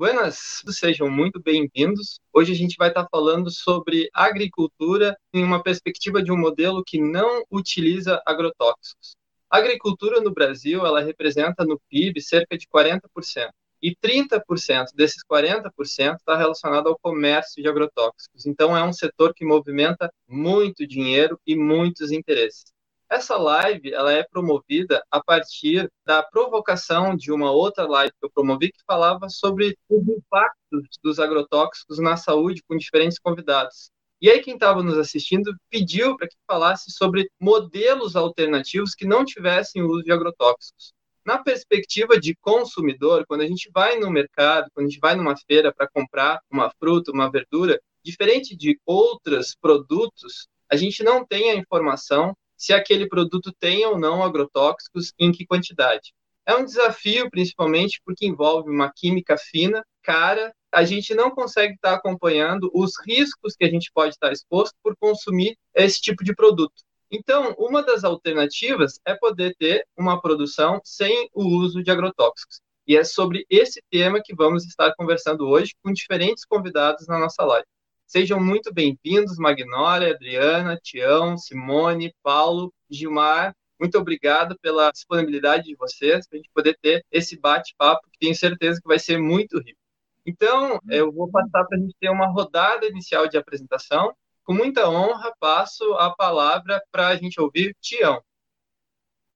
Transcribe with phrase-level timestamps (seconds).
[0.00, 2.20] Buenas, sejam muito bem-vindos.
[2.32, 6.98] Hoje a gente vai estar falando sobre agricultura em uma perspectiva de um modelo que
[6.98, 9.14] não utiliza agrotóxicos.
[9.50, 13.50] A agricultura no Brasil, ela representa no PIB cerca de 40%.
[13.82, 15.70] E 30% desses 40%
[16.16, 18.46] está relacionado ao comércio de agrotóxicos.
[18.46, 22.72] Então, é um setor que movimenta muito dinheiro e muitos interesses.
[23.10, 28.30] Essa live ela é promovida a partir da provocação de uma outra live que eu
[28.30, 33.90] promovi que falava sobre os impactos dos agrotóxicos na saúde com diferentes convidados.
[34.22, 39.24] E aí quem estava nos assistindo pediu para que falasse sobre modelos alternativos que não
[39.24, 40.92] tivessem o uso de agrotóxicos.
[41.26, 45.36] Na perspectiva de consumidor, quando a gente vai no mercado, quando a gente vai numa
[45.36, 51.50] feira para comprar uma fruta, uma verdura, diferente de outros produtos, a gente não tem
[51.50, 56.12] a informação se aquele produto tem ou não agrotóxicos e em que quantidade.
[56.46, 60.54] É um desafio, principalmente porque envolve uma química fina, cara.
[60.70, 64.94] A gente não consegue estar acompanhando os riscos que a gente pode estar exposto por
[65.00, 66.82] consumir esse tipo de produto.
[67.10, 72.60] Então, uma das alternativas é poder ter uma produção sem o uso de agrotóxicos.
[72.86, 77.42] E é sobre esse tema que vamos estar conversando hoje com diferentes convidados na nossa
[77.42, 77.66] live.
[78.12, 83.54] Sejam muito bem-vindos, Magnólia, Adriana, Tião, Simone, Paulo, Gilmar.
[83.78, 88.34] Muito obrigado pela disponibilidade de vocês para a gente poder ter esse bate-papo, que tenho
[88.34, 89.78] certeza que vai ser muito rico.
[90.26, 94.12] Então, eu vou passar para a gente ter uma rodada inicial de apresentação.
[94.42, 98.20] Com muita honra, passo a palavra para a gente ouvir Tião.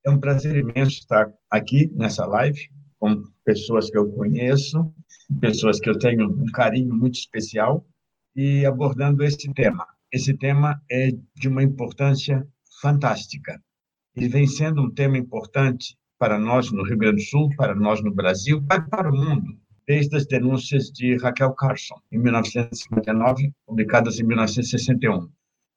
[0.05, 4.92] É um prazer imenso estar aqui nessa live com pessoas que eu conheço,
[5.41, 7.86] pessoas que eu tenho um carinho muito especial
[8.34, 9.86] e abordando esse tema.
[10.12, 12.46] Esse tema é de uma importância
[12.80, 13.62] fantástica.
[14.16, 18.02] Ele vem sendo um tema importante para nós no Rio Grande do Sul, para nós
[18.02, 24.24] no Brasil, para o mundo, desde as denúncias de Raquel Carson, em 1959, publicadas em
[24.24, 25.28] 1961.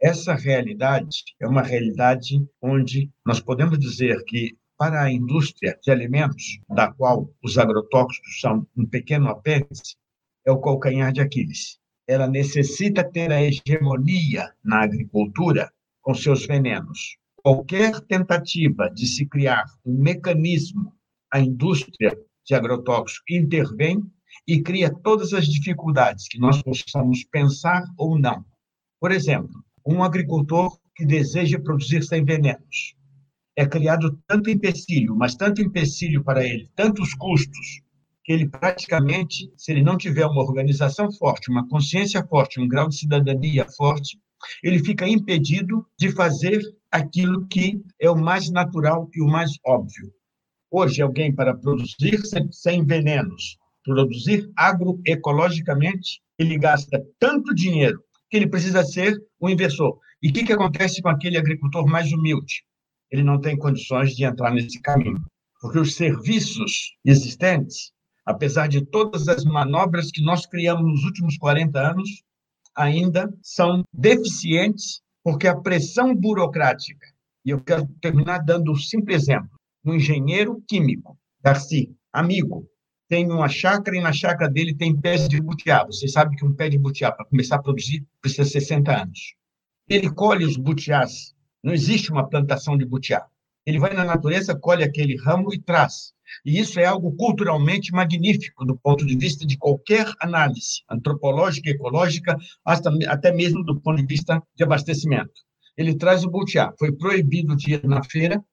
[0.01, 6.59] Essa realidade é uma realidade onde nós podemos dizer que, para a indústria de alimentos,
[6.69, 9.95] da qual os agrotóxicos são um pequeno apêndice,
[10.45, 15.69] é o calcanhar de Aquiles ela necessita ter a hegemonia na agricultura
[16.01, 17.17] com seus venenos.
[17.35, 20.93] Qualquer tentativa de se criar um mecanismo,
[21.31, 24.01] a indústria de agrotóxicos intervém
[24.47, 28.45] e cria todas as dificuldades que nós possamos pensar ou não.
[28.99, 32.95] Por exemplo, um agricultor que deseja produzir sem venenos.
[33.55, 37.81] É criado tanto empecilho, mas tanto empecilho para ele, tantos custos,
[38.27, 42.89] que ele praticamente, se ele não tiver uma organização forte, uma consciência forte, um grau
[42.89, 44.19] de cidadania forte,
[44.61, 46.61] ele fica impedido de fazer
[46.91, 50.11] aquilo que é o mais natural e o mais óbvio.
[50.69, 52.19] Hoje, alguém para produzir
[52.51, 59.97] sem venenos, produzir agroecologicamente, ele gasta tanto dinheiro que ele precisa ser um inversor.
[60.21, 62.65] E o que, que acontece com aquele agricultor mais humilde?
[63.09, 65.23] Ele não tem condições de entrar nesse caminho,
[65.61, 67.95] porque os serviços existentes
[68.27, 72.23] apesar de todas as manobras que nós criamos nos últimos 40 anos,
[72.75, 77.07] ainda são deficientes, porque a pressão burocrática,
[77.45, 79.49] e eu quero terminar dando um simples exemplo:
[79.85, 82.69] um engenheiro químico, Darcy, amigo,
[83.07, 85.85] tem uma chácara e na chácara dele tem pés de butiá.
[85.85, 89.35] Você sabe que um pé de butiá, para começar a produzir, precisa de 60 anos.
[89.87, 91.33] Ele colhe os butiás.
[91.63, 93.25] Não existe uma plantação de butiá.
[93.65, 96.13] Ele vai na natureza, colhe aquele ramo e traz.
[96.45, 102.37] E isso é algo culturalmente magnífico do ponto de vista de qualquer análise antropológica, ecológica,
[102.65, 105.33] até mesmo do ponto de vista de abastecimento.
[105.77, 106.73] Ele traz o butiá.
[106.77, 108.43] Foi proibido de ir na feira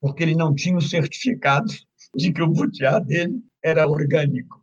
[0.00, 1.72] porque ele não tinha o certificado
[2.14, 4.62] de que o butiá dele era orgânico.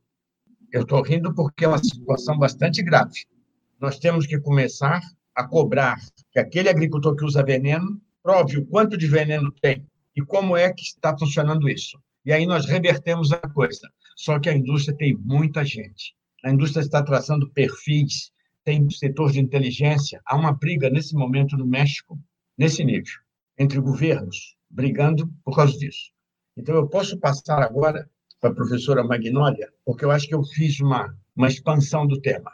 [0.71, 3.25] Eu estou rindo porque é uma situação bastante grave.
[3.79, 5.01] Nós temos que começar
[5.35, 5.97] a cobrar
[6.31, 10.71] que aquele agricultor que usa veneno prove o quanto de veneno tem e como é
[10.71, 11.99] que está funcionando isso.
[12.25, 13.89] E aí nós revertemos a coisa.
[14.15, 16.15] Só que a indústria tem muita gente.
[16.43, 18.31] A indústria está traçando perfis,
[18.63, 20.21] tem setor de inteligência.
[20.25, 22.19] Há uma briga nesse momento no México,
[22.57, 23.13] nesse nível,
[23.57, 26.11] entre governos, brigando por causa disso.
[26.55, 28.09] Então, eu posso passar agora
[28.39, 32.51] para a professora Magnólia, porque eu acho que eu fiz uma, uma expansão do tema.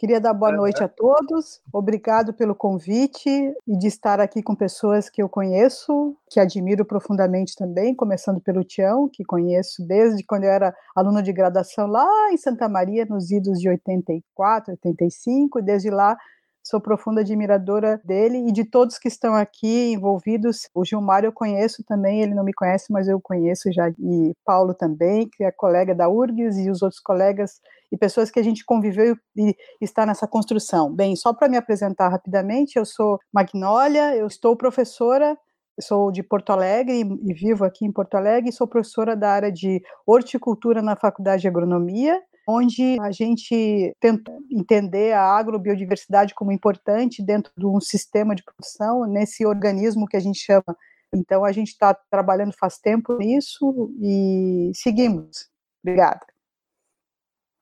[0.00, 1.60] Queria dar boa noite a todos.
[1.70, 7.54] Obrigado pelo convite e de estar aqui com pessoas que eu conheço, que admiro profundamente
[7.54, 12.38] também, começando pelo Tião, que conheço desde quando eu era aluna de graduação lá em
[12.38, 16.16] Santa Maria, nos idos de 84, 85, e desde lá
[16.62, 20.68] sou profunda admiradora dele e de todos que estão aqui envolvidos.
[20.74, 24.74] O Gilmar eu conheço também, ele não me conhece, mas eu conheço já, e Paulo
[24.74, 27.60] também, que é colega da URGS, e os outros colegas
[27.92, 30.94] e pessoas que a gente conviveu e está nessa construção.
[30.94, 35.36] Bem, só para me apresentar rapidamente, eu sou Magnólia, eu estou professora
[35.80, 39.82] sou de Porto Alegre e vivo aqui em Porto Alegre, sou professora da área de
[40.06, 47.52] horticultura na Faculdade de Agronomia onde a gente tenta entender a agrobiodiversidade como importante dentro
[47.56, 50.76] de um sistema de produção, nesse organismo que a gente chama.
[51.14, 55.48] Então, a gente está trabalhando faz tempo nisso e seguimos.
[55.82, 56.26] Obrigada.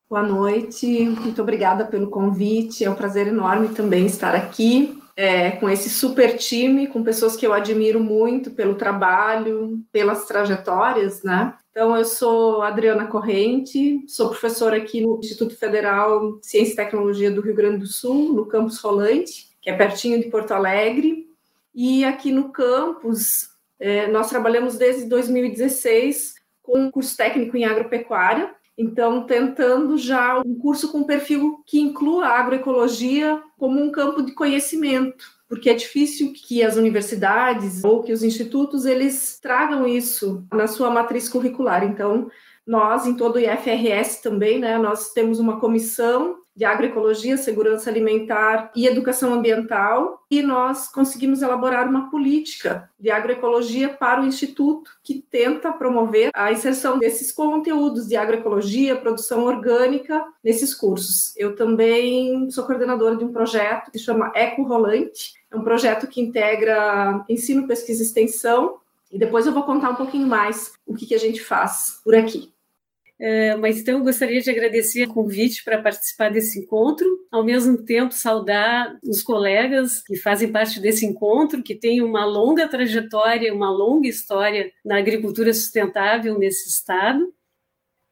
[0.08, 2.84] Boa noite, muito obrigada pelo convite.
[2.84, 7.44] É um prazer enorme também estar aqui é, com esse super time, com pessoas que
[7.44, 11.56] eu admiro muito pelo trabalho, pelas trajetórias, né?
[11.72, 17.32] Então, eu sou Adriana Corrente, sou professora aqui no Instituto Federal de Ciência e Tecnologia
[17.32, 21.26] do Rio Grande do Sul, no campus Rolante, que é pertinho de Porto Alegre.
[21.74, 23.48] E aqui no campus,
[23.80, 30.54] é, nós trabalhamos desde 2016 com um curso técnico em agropecuária, então, tentando já um
[30.54, 36.32] curso com perfil que inclua a agroecologia como um campo de conhecimento porque é difícil
[36.34, 41.82] que as universidades ou que os institutos eles tragam isso na sua matriz curricular.
[41.84, 42.30] Então,
[42.66, 48.72] nós, em todo o IFRS também, né, nós temos uma comissão de agroecologia, segurança alimentar
[48.74, 55.24] e educação ambiental, e nós conseguimos elaborar uma política de agroecologia para o Instituto que
[55.30, 61.32] tenta promover a inserção desses conteúdos de agroecologia, produção orgânica nesses cursos.
[61.36, 66.20] Eu também sou coordenadora de um projeto que chama Eco Rolante, é um projeto que
[66.20, 68.78] integra ensino, pesquisa e extensão,
[69.12, 72.16] e depois eu vou contar um pouquinho mais o que, que a gente faz por
[72.16, 72.52] aqui.
[73.20, 77.76] É, mas então eu gostaria de agradecer o convite para participar desse encontro, ao mesmo
[77.84, 83.70] tempo saudar os colegas que fazem parte desse encontro, que têm uma longa trajetória, uma
[83.70, 87.34] longa história na agricultura sustentável nesse estado.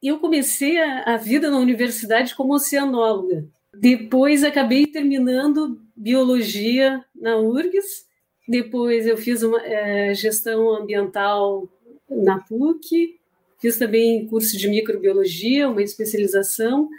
[0.03, 3.47] Eu comecei a vida na universidade como oceanóloga.
[3.73, 8.05] Depois acabei terminando biologia na URGS.
[8.47, 11.67] Depois eu fiz uma é, gestão ambiental
[12.09, 13.16] na PUC
[13.59, 16.89] Fiz também curso de microbiologia, uma especialização.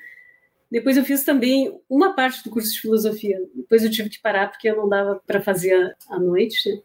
[0.70, 3.40] Depois eu fiz também uma parte do curso de filosofia.
[3.54, 6.82] Depois eu tive que parar porque eu não dava para fazer à noite.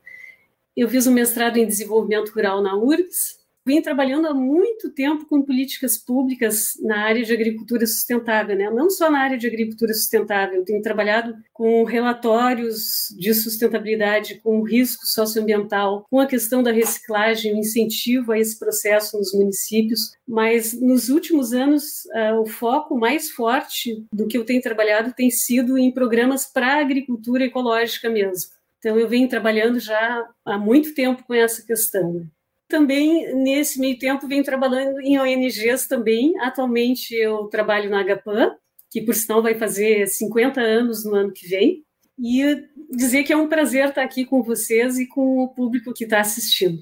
[0.76, 5.42] Eu fiz um mestrado em desenvolvimento rural na URGS vim trabalhando há muito tempo com
[5.42, 8.70] políticas públicas na área de agricultura sustentável, né?
[8.70, 15.06] não só na área de agricultura sustentável, tenho trabalhado com relatórios de sustentabilidade, com risco
[15.06, 21.10] socioambiental, com a questão da reciclagem, o incentivo a esse processo nos municípios, mas nos
[21.10, 25.92] últimos anos uh, o foco mais forte do que eu tenho trabalhado tem sido em
[25.92, 28.52] programas para a agricultura ecológica mesmo.
[28.80, 32.14] Então eu venho trabalhando já há muito tempo com essa questão.
[32.14, 32.26] Né?
[32.74, 36.34] Também, nesse meio tempo, venho trabalhando em ONGs também.
[36.40, 38.56] Atualmente, eu trabalho na HPAN,
[38.90, 41.84] que, por sinal, vai fazer 50 anos no ano que vem.
[42.18, 46.04] E dizer que é um prazer estar aqui com vocês e com o público que
[46.04, 46.82] está assistindo.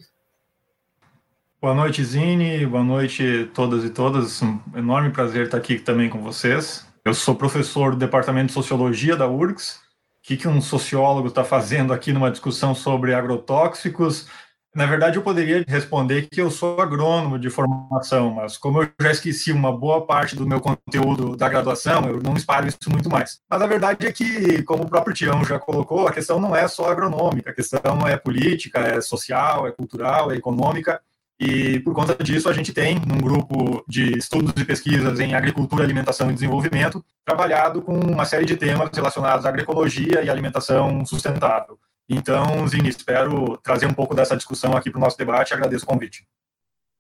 [1.62, 2.66] Boa noite, Zine.
[2.66, 4.42] Boa noite todas e todas.
[4.42, 6.88] Um enorme prazer estar aqui também com vocês.
[7.04, 9.76] Eu sou professor do Departamento de Sociologia da URGS.
[9.76, 9.80] O
[10.24, 14.28] que, que um sociólogo está fazendo aqui numa discussão sobre agrotóxicos
[14.74, 19.12] na verdade, eu poderia responder que eu sou agrônomo de formação, mas como eu já
[19.12, 23.40] esqueci uma boa parte do meu conteúdo da graduação, eu não espalho isso muito mais.
[23.50, 26.68] Mas a verdade é que, como o próprio Tião já colocou, a questão não é
[26.70, 31.02] só agronômica, a questão é política, é social, é cultural, é econômica.
[31.38, 35.84] E por conta disso, a gente tem um grupo de estudos e pesquisas em agricultura,
[35.84, 41.78] alimentação e desenvolvimento, trabalhado com uma série de temas relacionados à agroecologia e alimentação sustentável.
[42.14, 45.54] Então, Zini, espero trazer um pouco dessa discussão aqui para o nosso debate.
[45.54, 46.28] Agradeço o convite.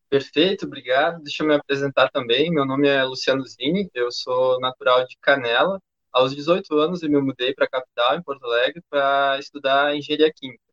[0.09, 1.21] Perfeito, obrigado.
[1.21, 2.49] Deixa eu me apresentar também.
[2.49, 5.81] Meu nome é Luciano Zini, eu sou natural de Canela.
[6.13, 10.31] Aos 18 anos, eu me mudei para a capital, em Porto Alegre, para estudar engenharia
[10.33, 10.63] química.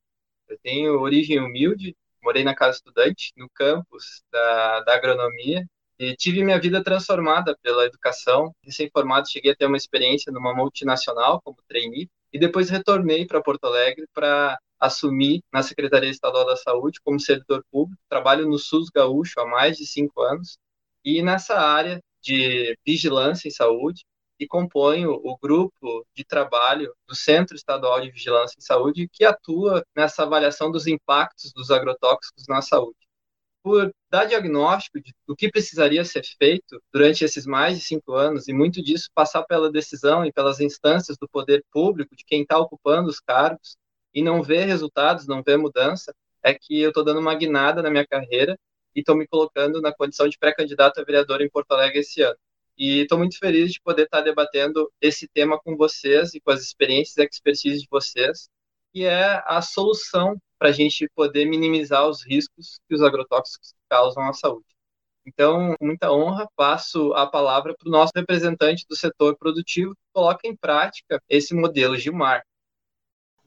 [0.48, 5.66] Eu tenho origem humilde, morei na casa estudante, no campus da, da agronomia,
[5.98, 8.54] e tive minha vida transformada pela educação.
[8.62, 13.64] Recém-formado, cheguei a ter uma experiência numa multinacional como trainee, e depois retornei para Porto
[13.64, 18.00] Alegre para assumir na Secretaria Estadual da Saúde como servidor público.
[18.08, 20.58] Trabalho no SUS Gaúcho há mais de cinco anos
[21.04, 24.04] e nessa área de vigilância em saúde
[24.38, 29.82] e componho o grupo de trabalho do Centro Estadual de Vigilância em Saúde que atua
[29.96, 32.97] nessa avaliação dos impactos dos agrotóxicos na saúde.
[33.62, 38.48] Por dar diagnóstico de, do que precisaria ser feito durante esses mais de cinco anos,
[38.48, 42.58] e muito disso passar pela decisão e pelas instâncias do poder público, de quem está
[42.58, 43.76] ocupando os cargos,
[44.14, 47.90] e não ver resultados, não ver mudança, é que eu estou dando uma guinada na
[47.90, 48.58] minha carreira
[48.94, 52.36] e estou me colocando na condição de pré-candidato a vereador em Porto Alegre esse ano.
[52.76, 56.50] E estou muito feliz de poder estar tá debatendo esse tema com vocês e com
[56.50, 58.48] as experiências e expertise de vocês,
[58.92, 64.24] que é a solução para a gente poder minimizar os riscos que os agrotóxicos causam
[64.24, 64.66] à saúde.
[65.26, 70.48] Então, muita honra, passo a palavra para o nosso representante do setor produtivo que coloca
[70.48, 72.42] em prática esse modelo Gilmar.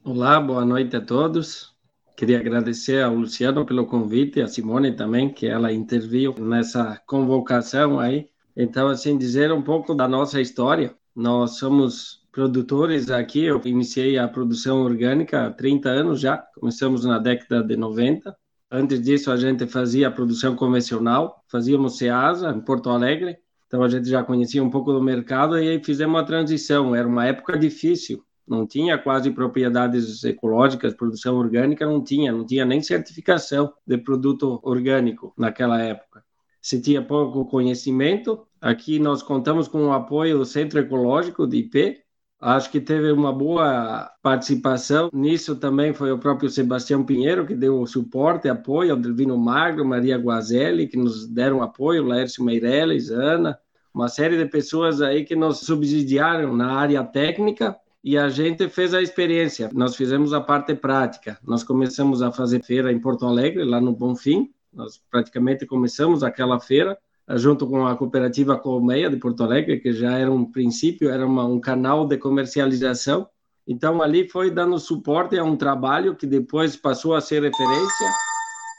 [0.03, 1.75] Olá, boa noite a todos.
[2.15, 7.99] Queria agradecer ao Luciano pelo convite, e a Simone também, que ela interviu nessa convocação
[7.99, 8.29] aí.
[8.55, 10.95] Então, assim, dizer um pouco da nossa história.
[11.15, 13.43] Nós somos produtores aqui.
[13.43, 18.35] Eu iniciei a produção orgânica há 30 anos já, começamos na década de 90.
[18.71, 23.89] Antes disso, a gente fazia a produção convencional, fazíamos SEASA em Porto Alegre, então a
[23.89, 26.95] gente já conhecia um pouco do mercado e aí fizemos a transição.
[26.95, 32.65] Era uma época difícil, não tinha quase propriedades ecológicas, produção orgânica não tinha, não tinha
[32.65, 36.23] nem certificação de produto orgânico naquela época.
[36.61, 42.01] Se tinha pouco conhecimento, aqui nós contamos com o apoio do Centro Ecológico de IP,
[42.41, 45.11] Acho que teve uma boa participação.
[45.13, 50.87] Nisso também foi o próprio Sebastião Pinheiro, que deu suporte, apoio, ao Magro, Maria Guazelli,
[50.87, 53.59] que nos deram apoio, Laércio Meirelles, Ana,
[53.93, 58.95] uma série de pessoas aí que nos subsidiaram na área técnica e a gente fez
[58.95, 59.69] a experiência.
[59.71, 61.37] Nós fizemos a parte prática.
[61.45, 64.49] Nós começamos a fazer feira em Porto Alegre, lá no Bonfim.
[64.73, 66.97] Nós praticamente começamos aquela feira
[67.29, 71.45] junto com a cooperativa Colmeia de Porto Alegre, que já era um princípio, era uma,
[71.45, 73.27] um canal de comercialização.
[73.67, 78.07] Então, ali foi dando suporte a um trabalho que depois passou a ser referência.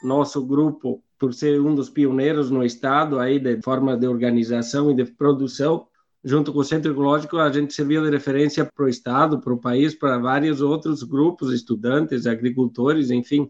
[0.03, 4.93] Nosso grupo, por ser um dos pioneiros no estado aí de forma de organização e
[4.93, 5.87] de produção,
[6.23, 9.59] junto com o Centro Ecológico, a gente serviu de referência para o estado, para o
[9.59, 13.49] país, para vários outros grupos, estudantes, agricultores, enfim,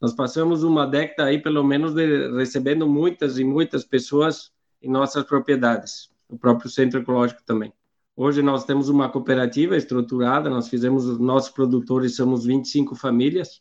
[0.00, 5.24] nós passamos uma década aí, pelo menos, de, recebendo muitas e muitas pessoas em nossas
[5.24, 7.72] propriedades, o próprio centro ecológico também.
[8.16, 13.60] Hoje nós temos uma cooperativa estruturada, nós fizemos, os nossos produtores somos 25 famílias,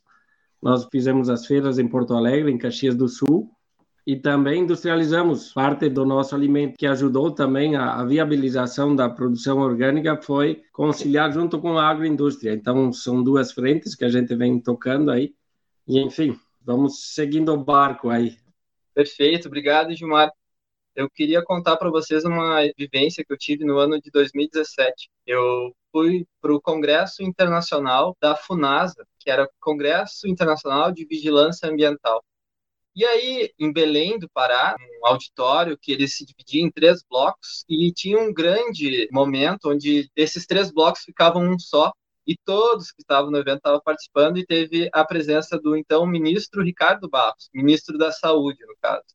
[0.61, 3.51] nós fizemos as feiras em Porto Alegre, em Caxias do Sul,
[4.05, 9.59] e também industrializamos parte do nosso alimento, que ajudou também a, a, viabilização da produção
[9.59, 12.53] orgânica, foi conciliar junto com a agroindústria.
[12.53, 15.33] Então, são duas frentes que a gente vem tocando aí,
[15.87, 18.37] e, enfim, vamos seguindo o barco aí.
[18.93, 20.31] Perfeito, obrigado, Gilmar.
[20.95, 25.09] Eu queria contar para vocês uma vivência que eu tive no ano de 2017.
[25.27, 32.23] Eu fui para o Congresso Internacional da FUNASA, que era Congresso Internacional de Vigilância Ambiental.
[32.95, 37.63] E aí, em Belém do Pará, um auditório que ele se dividia em três blocos
[37.69, 41.93] e tinha um grande momento onde esses três blocos ficavam um só
[42.27, 46.61] e todos que estavam no evento estavam participando e teve a presença do então ministro
[46.61, 49.05] Ricardo Barros, ministro da Saúde, no caso.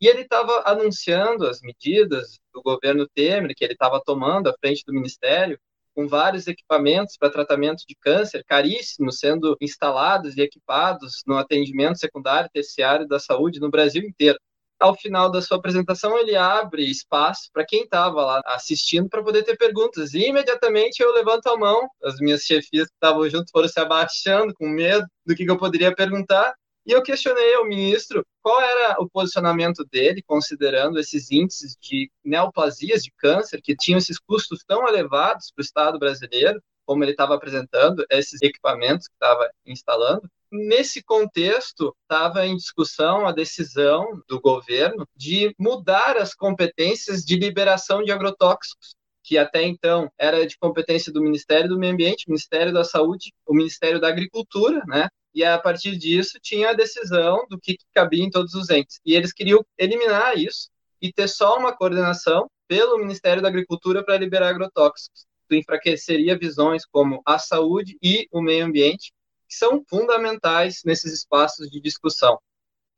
[0.00, 4.82] E ele estava anunciando as medidas do governo Temer que ele estava tomando à frente
[4.84, 5.58] do ministério,
[5.94, 12.48] com vários equipamentos para tratamento de câncer caríssimos sendo instalados e equipados no atendimento secundário
[12.48, 14.38] e terciário da saúde no Brasil inteiro
[14.78, 19.42] ao final da sua apresentação, ele abre espaço para quem estava lá assistindo para poder
[19.42, 20.14] ter perguntas.
[20.14, 24.54] E imediatamente eu levanto a mão, as minhas chefias que estavam junto foram se abaixando
[24.54, 26.54] com medo do que, que eu poderia perguntar.
[26.86, 33.02] E eu questionei ao ministro qual era o posicionamento dele, considerando esses índices de neoplasias
[33.02, 37.34] de câncer, que tinham esses custos tão elevados para o Estado brasileiro, como ele estava
[37.34, 40.30] apresentando, esses equipamentos que estava instalando.
[40.50, 48.02] Nesse contexto, estava em discussão a decisão do governo de mudar as competências de liberação
[48.02, 52.84] de agrotóxicos, que até então era de competência do Ministério do Meio Ambiente, Ministério da
[52.84, 55.08] Saúde, o Ministério da Agricultura, né?
[55.34, 59.00] E a partir disso tinha a decisão do que cabia em todos os entes.
[59.04, 60.70] E eles queriam eliminar isso
[61.02, 65.26] e ter só uma coordenação pelo Ministério da Agricultura para liberar agrotóxicos.
[65.50, 69.12] Isso enfraqueceria visões como a saúde e o meio ambiente,
[69.48, 72.38] que são fundamentais nesses espaços de discussão.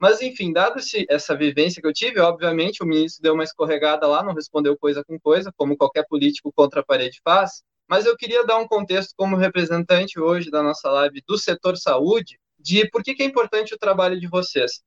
[0.01, 4.23] Mas, enfim, dado essa vivência que eu tive, obviamente o ministro deu uma escorregada lá,
[4.23, 7.63] não respondeu coisa com coisa, como qualquer político contra a parede faz.
[7.89, 12.39] Mas eu queria dar um contexto como representante hoje da nossa live do setor saúde,
[12.59, 14.83] de por que, é importante o trabalho de vocês.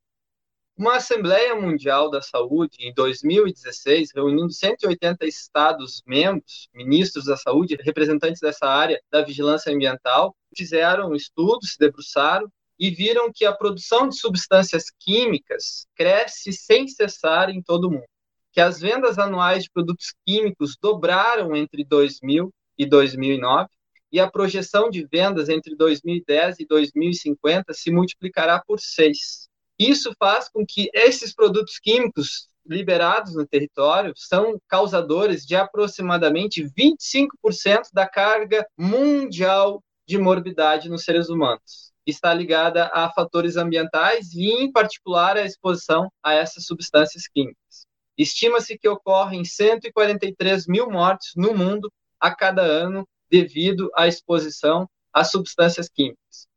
[0.81, 8.65] Uma Assembleia Mundial da Saúde, em 2016, reunindo 180 Estados-membros, ministros da saúde, representantes dessa
[8.65, 14.85] área da vigilância ambiental, fizeram estudos, se debruçaram e viram que a produção de substâncias
[14.99, 18.09] químicas cresce sem cessar em todo o mundo.
[18.51, 23.69] Que as vendas anuais de produtos químicos dobraram entre 2000 e 2009
[24.11, 29.50] e a projeção de vendas entre 2010 e 2050 se multiplicará por seis.
[29.79, 37.89] Isso faz com que esses produtos químicos liberados no território são causadores de aproximadamente 25%
[37.91, 44.71] da carga mundial de morbidade nos seres humanos está ligada a fatores ambientais e, em
[44.71, 47.85] particular, a exposição a essas substâncias químicas.
[48.17, 55.23] Estima-se que ocorrem 143 mil mortes no mundo a cada ano devido à exposição a
[55.23, 56.47] substâncias químicas.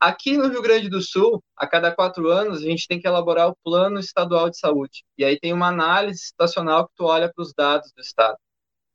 [0.00, 3.48] Aqui no Rio Grande do Sul, a cada quatro anos, a gente tem que elaborar
[3.48, 5.04] o Plano Estadual de Saúde.
[5.16, 8.36] E aí tem uma análise estacional que tu olha para os dados do Estado.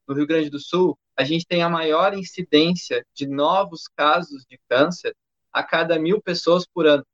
[0.08, 4.58] No Rio Grande do Sul, a gente tem a maior incidência de novos casos de
[4.70, 5.14] câncer
[5.52, 7.06] a cada mil pessoas por ano.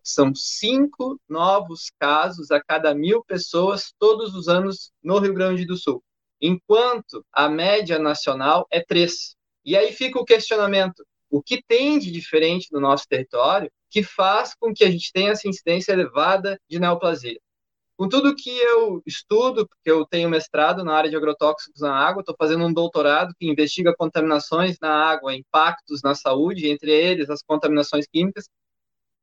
[0.00, 5.76] São cinco novos casos a cada mil pessoas todos os anos no Rio Grande do
[5.76, 6.04] Sul,
[6.40, 9.34] enquanto a média nacional é três.
[9.64, 14.54] E aí fica o questionamento: o que tem de diferente no nosso território que faz
[14.54, 17.38] com que a gente tenha essa incidência elevada de neoplasia?
[17.96, 22.20] Com tudo que eu estudo, porque eu tenho mestrado na área de agrotóxicos na água,
[22.20, 27.42] estou fazendo um doutorado que investiga contaminações na água, impactos na saúde, entre eles as
[27.42, 28.48] contaminações químicas.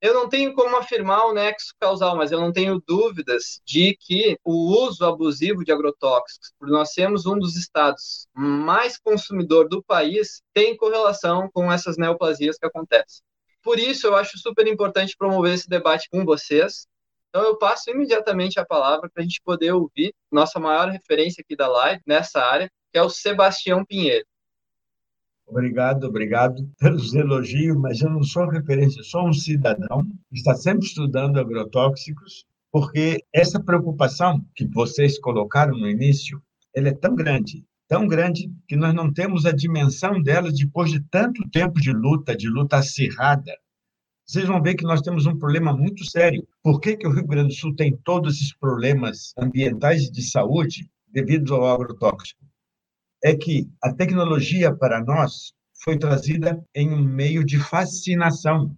[0.01, 4.35] Eu não tenho como afirmar o nexo causal, mas eu não tenho dúvidas de que
[4.43, 10.41] o uso abusivo de agrotóxicos, por nós sermos um dos estados mais consumidor do país,
[10.55, 13.21] tem correlação com essas neoplasias que acontecem.
[13.61, 16.87] Por isso, eu acho super importante promover esse debate com vocês,
[17.29, 21.55] então eu passo imediatamente a palavra para a gente poder ouvir nossa maior referência aqui
[21.55, 24.25] da live nessa área, que é o Sebastião Pinheiro.
[25.51, 30.85] Obrigado, obrigado pelos elogios, mas eu não sou referência, sou um cidadão que está sempre
[30.87, 36.41] estudando agrotóxicos, porque essa preocupação que vocês colocaram no início,
[36.73, 41.01] ela é tão grande, tão grande que nós não temos a dimensão dela depois de
[41.01, 43.51] tanto tempo de luta, de luta acirrada,
[44.25, 46.47] vocês vão ver que nós temos um problema muito sério.
[46.63, 50.21] Por que, que o Rio Grande do Sul tem todos esses problemas ambientais e de
[50.21, 52.41] saúde devido ao agrotóxico?
[53.23, 58.75] É que a tecnologia para nós foi trazida em um meio de fascinação.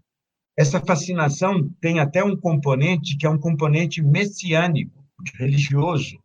[0.58, 5.04] Essa fascinação tem até um componente que é um componente messiânico,
[5.36, 6.18] religioso.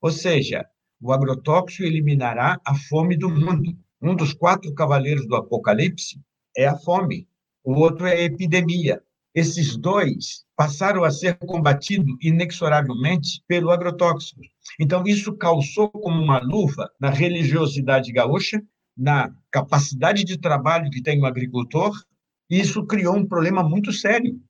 [0.00, 0.66] Ou seja,
[1.00, 3.76] o agrotóxico eliminará a fome do mundo.
[4.00, 6.20] Um dos quatro cavaleiros do Apocalipse
[6.56, 7.26] é a fome
[7.66, 9.02] o outro é a epidemia.
[9.36, 14.40] Esses dois passaram a ser combatidos inexoravelmente pelo agrotóxico.
[14.80, 18.62] Então, isso calçou como uma luva na religiosidade gaúcha,
[18.96, 21.94] na capacidade de trabalho que tem o agricultor,
[22.48, 24.40] e isso criou um problema muito sério.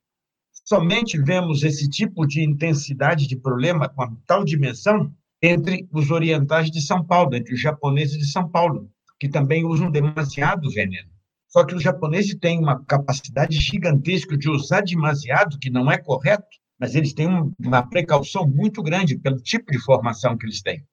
[0.64, 6.70] Somente vemos esse tipo de intensidade de problema com a tal dimensão entre os orientais
[6.70, 11.15] de São Paulo, entre os japoneses de São Paulo, que também usam demasiado veneno.
[11.56, 16.44] Só que os japoneses têm uma capacidade gigantesca de usar demasiado, que não é correto,
[16.78, 17.26] mas eles têm
[17.58, 20.84] uma precaução muito grande pelo tipo de formação que eles têm.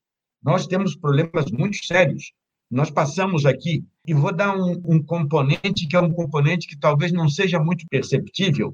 [0.42, 2.32] Nós temos problemas muito sérios.
[2.72, 7.12] Nós passamos aqui, e vou dar um, um componente que é um componente que talvez
[7.12, 8.74] não seja muito perceptível.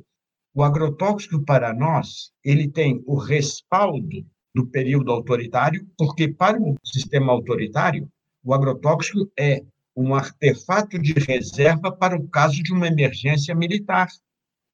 [0.53, 4.23] O agrotóxico, para nós, ele tem o respaldo
[4.53, 8.07] do período autoritário, porque para o sistema autoritário,
[8.43, 9.63] o agrotóxico é
[10.01, 14.07] um artefato de reserva para o caso de uma emergência militar.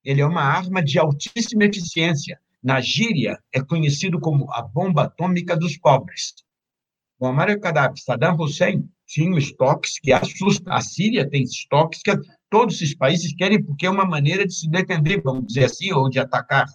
[0.03, 2.39] Ele é uma arma de altíssima eficiência.
[2.61, 6.35] Na gíria, é conhecido como a bomba atômica dos pobres.
[7.19, 10.71] O Muammar Gaddafi, Saddam Hussein, tinham estoques que assustam.
[10.71, 12.11] A Síria tem estoques que
[12.47, 16.07] todos esses países querem, porque é uma maneira de se defender, vamos dizer assim, ou
[16.07, 16.67] de atacar.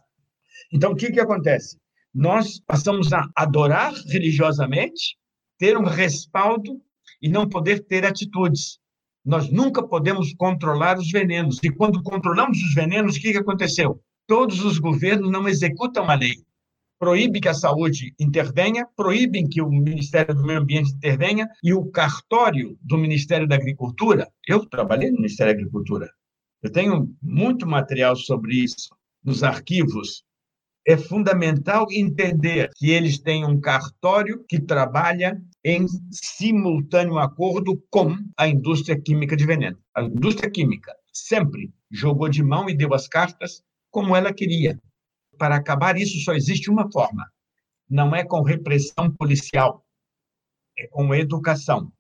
[0.72, 1.78] Então, o que, que acontece?
[2.12, 5.16] Nós passamos a adorar religiosamente,
[5.56, 6.80] ter um respaldo
[7.20, 8.78] e não poder ter atitudes.
[9.24, 11.58] Nós nunca podemos controlar os venenos.
[11.62, 14.00] E quando controlamos os venenos, o que, aconteceu?
[14.26, 16.34] Todos os governos não executam a lei.
[16.98, 21.86] Proíbe que a saúde intervenha, proíbem que o Ministério do Meio Ambiente intervenha e o
[21.90, 24.28] cartório do Ministério da Agricultura.
[24.46, 26.10] Eu trabalhei no Ministério da Agricultura.
[26.62, 30.24] Eu tenho muito material sobre isso nos arquivos
[30.86, 38.48] é fundamental entender que eles têm um cartório que trabalha em simultâneo acordo com a
[38.48, 39.78] indústria química de veneno.
[39.94, 44.80] A indústria química sempre jogou de mão e deu as cartas como ela queria.
[45.38, 47.30] Para acabar isso, só existe uma forma:
[47.88, 49.84] não é com repressão policial,
[50.78, 51.92] é com educação.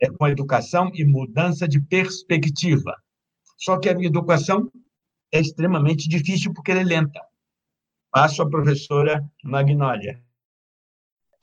[0.00, 2.94] É com educação e mudança de perspectiva.
[3.56, 4.70] Só que a educação
[5.32, 7.20] é extremamente difícil porque ela é lenta.
[8.10, 10.22] Passo a professora Magnólia.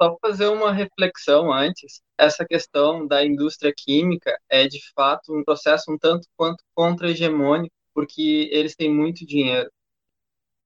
[0.01, 2.01] Só fazer uma reflexão antes.
[2.17, 8.49] Essa questão da indústria química é, de fato, um processo um tanto quanto contra-hegemônico, porque
[8.51, 9.69] eles têm muito dinheiro.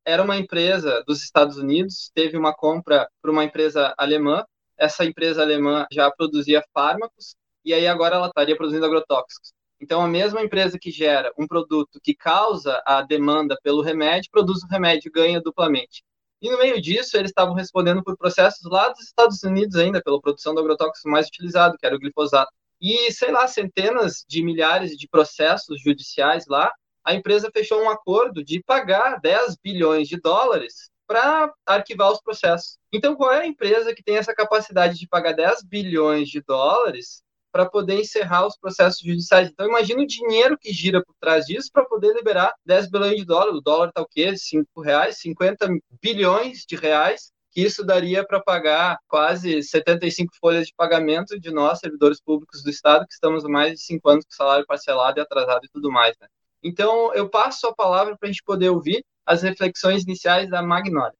[0.05, 4.45] Era uma empresa dos Estados Unidos, teve uma compra para uma empresa alemã.
[4.77, 9.51] Essa empresa alemã já produzia fármacos, e aí agora ela estaria produzindo agrotóxicos.
[9.81, 14.63] Então, a mesma empresa que gera um produto que causa a demanda pelo remédio, produz
[14.63, 16.05] o remédio e ganha duplamente.
[16.45, 20.21] E no meio disso, eles estavam respondendo por processos lá dos Estados Unidos ainda, pela
[20.21, 22.51] produção do agrotóxico mais utilizado, que era o glifosato.
[22.79, 26.71] E, sei lá, centenas de milhares de processos judiciais lá,
[27.03, 32.77] a empresa fechou um acordo de pagar 10 bilhões de dólares para arquivar os processos.
[32.93, 37.23] Então, qual é a empresa que tem essa capacidade de pagar 10 bilhões de dólares
[37.55, 39.47] para poder encerrar os processos judiciais.
[39.47, 43.23] Então, imagina o dinheiro que gira por trás disso para poder liberar 10 bilhões de
[43.23, 43.55] dólares.
[43.55, 44.35] O dólar está o quê?
[44.35, 45.19] 5 reais?
[45.19, 45.65] 50
[46.01, 51.79] bilhões de reais que isso daria para pagar quase 75 folhas de pagamento de nós,
[51.79, 55.21] servidores públicos do Estado, que estamos há mais de cinco anos com salário parcelado e
[55.21, 56.13] atrasado e tudo mais.
[56.19, 56.27] Né?
[56.61, 61.15] Então, eu passo a palavra para a gente poder ouvir as reflexões iniciais da Magnólia.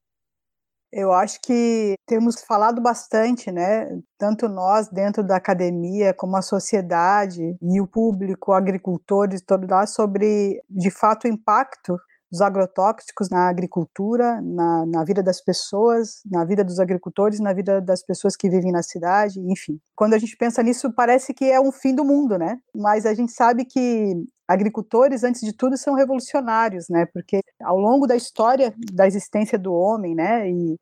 [0.92, 3.90] Eu acho que temos falado bastante, né?
[4.18, 10.62] Tanto nós dentro da academia, como a sociedade e o público, agricultores, todo lá, sobre
[10.70, 11.98] de fato o impacto
[12.32, 17.80] dos agrotóxicos na agricultura, na, na vida das pessoas, na vida dos agricultores, na vida
[17.82, 19.80] das pessoas que vivem na cidade, enfim.
[19.96, 22.58] Quando a gente pensa nisso, parece que é um fim do mundo, né?
[22.76, 24.16] Mas a gente sabe que
[24.48, 27.06] agricultores, antes de tudo, são revolucionários, né?
[27.06, 30.50] Porque ao longo da história da existência do homem, né?
[30.50, 30.80] E,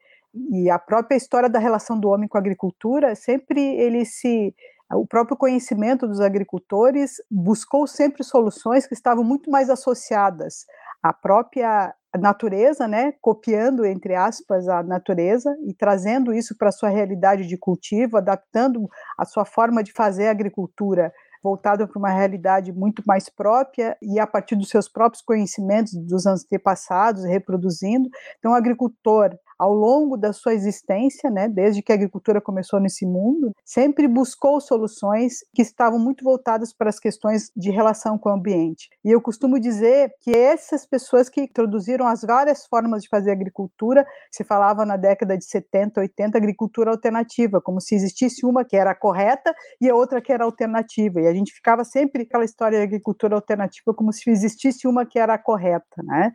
[0.52, 4.54] e a própria história da relação do homem com a agricultura, sempre ele se
[4.92, 10.66] o próprio conhecimento dos agricultores buscou sempre soluções que estavam muito mais associadas
[11.02, 16.90] à própria natureza, né, copiando entre aspas a natureza e trazendo isso para a sua
[16.90, 21.12] realidade de cultivo, adaptando a sua forma de fazer agricultura
[21.44, 26.26] voltado para uma realidade muito mais própria e a partir dos seus próprios conhecimentos dos
[26.26, 28.10] antepassados, reproduzindo.
[28.40, 33.06] Então, o agricultor, ao longo da sua existência, né, desde que a agricultura começou nesse
[33.06, 38.34] mundo, sempre buscou soluções que estavam muito voltadas para as questões de relação com o
[38.34, 38.90] ambiente.
[39.04, 44.06] E eu costumo dizer que essas pessoas que introduziram as várias formas de fazer agricultura,
[44.32, 48.94] se falava na década de 70, 80, agricultura alternativa, como se existisse uma que era
[48.96, 51.22] correta e a outra que era alternativa.
[51.22, 55.20] E a gente ficava sempre aquela história de agricultura alternativa como se existisse uma que
[55.20, 56.32] era correta, né?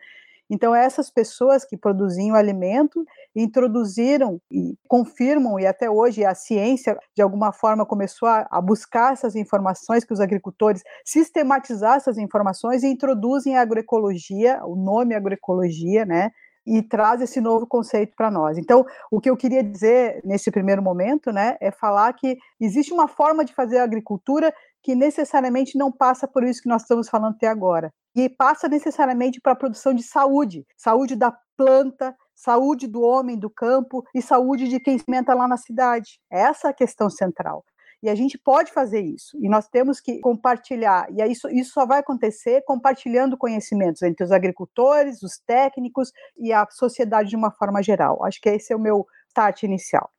[0.50, 7.22] Então, essas pessoas que produziam alimento introduziram e confirmam, e até hoje a ciência, de
[7.22, 12.88] alguma forma, começou a, a buscar essas informações, que os agricultores sistematizar essas informações e
[12.88, 16.30] introduzem a agroecologia, o nome agroecologia, né?
[16.68, 18.58] e traz esse novo conceito para nós.
[18.58, 23.08] Então, o que eu queria dizer nesse primeiro momento, né, é falar que existe uma
[23.08, 24.52] forma de fazer agricultura
[24.88, 29.38] que necessariamente não passa por isso que nós estamos falando até agora e passa necessariamente
[29.38, 34.66] para a produção de saúde, saúde da planta, saúde do homem do campo e saúde
[34.66, 36.18] de quem se menta lá na cidade.
[36.31, 37.66] Essa é a questão central.
[38.03, 39.37] E a gente pode fazer isso.
[39.42, 41.07] E nós temos que compartilhar.
[41.11, 46.66] E isso, isso só vai acontecer compartilhando conhecimentos entre os agricultores, os técnicos e a
[46.70, 48.24] sociedade de uma forma geral.
[48.24, 50.11] Acho que esse é o meu start inicial.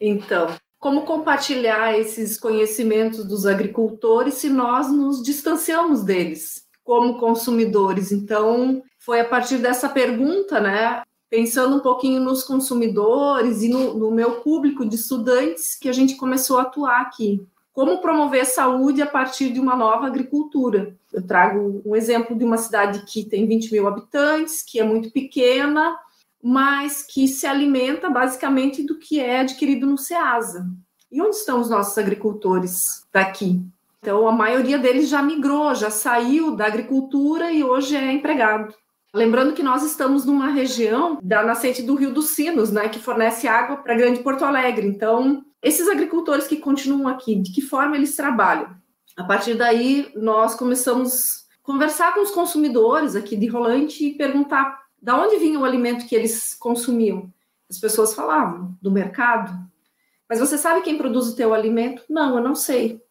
[0.00, 0.48] Então,
[0.84, 6.64] como compartilhar esses conhecimentos dos agricultores se nós nos distanciamos deles?
[6.84, 8.12] como consumidores.
[8.12, 14.10] Então, foi a partir dessa pergunta, né, pensando um pouquinho nos consumidores e no, no,
[14.10, 17.44] meu público de estudantes, que a gente começou a atuar aqui.
[17.72, 20.94] Como promover saúde a partir de uma nova agricultura?
[21.12, 25.10] Eu trago um exemplo de uma cidade que tem 20 mil habitantes, que é muito
[25.10, 25.96] pequena,
[26.46, 30.66] mas que se alimenta basicamente do que é adquirido no SEASA.
[31.10, 33.62] E onde estão os nossos agricultores daqui?
[34.02, 38.74] Então, a maioria deles já migrou, já saiu da agricultura e hoje é empregado.
[39.14, 43.48] Lembrando que nós estamos numa região da nascente do Rio dos Sinos, né, que fornece
[43.48, 44.86] água para Grande Porto Alegre.
[44.86, 48.68] Então, esses agricultores que continuam aqui, de que forma eles trabalham?
[49.16, 54.83] A partir daí, nós começamos a conversar com os consumidores aqui de Rolante e perguntar
[55.04, 57.32] de onde vinha o alimento que eles consumiam.
[57.68, 59.52] As pessoas falavam do mercado.
[60.28, 62.02] Mas você sabe quem produz o teu alimento?
[62.08, 63.04] Não, eu não sei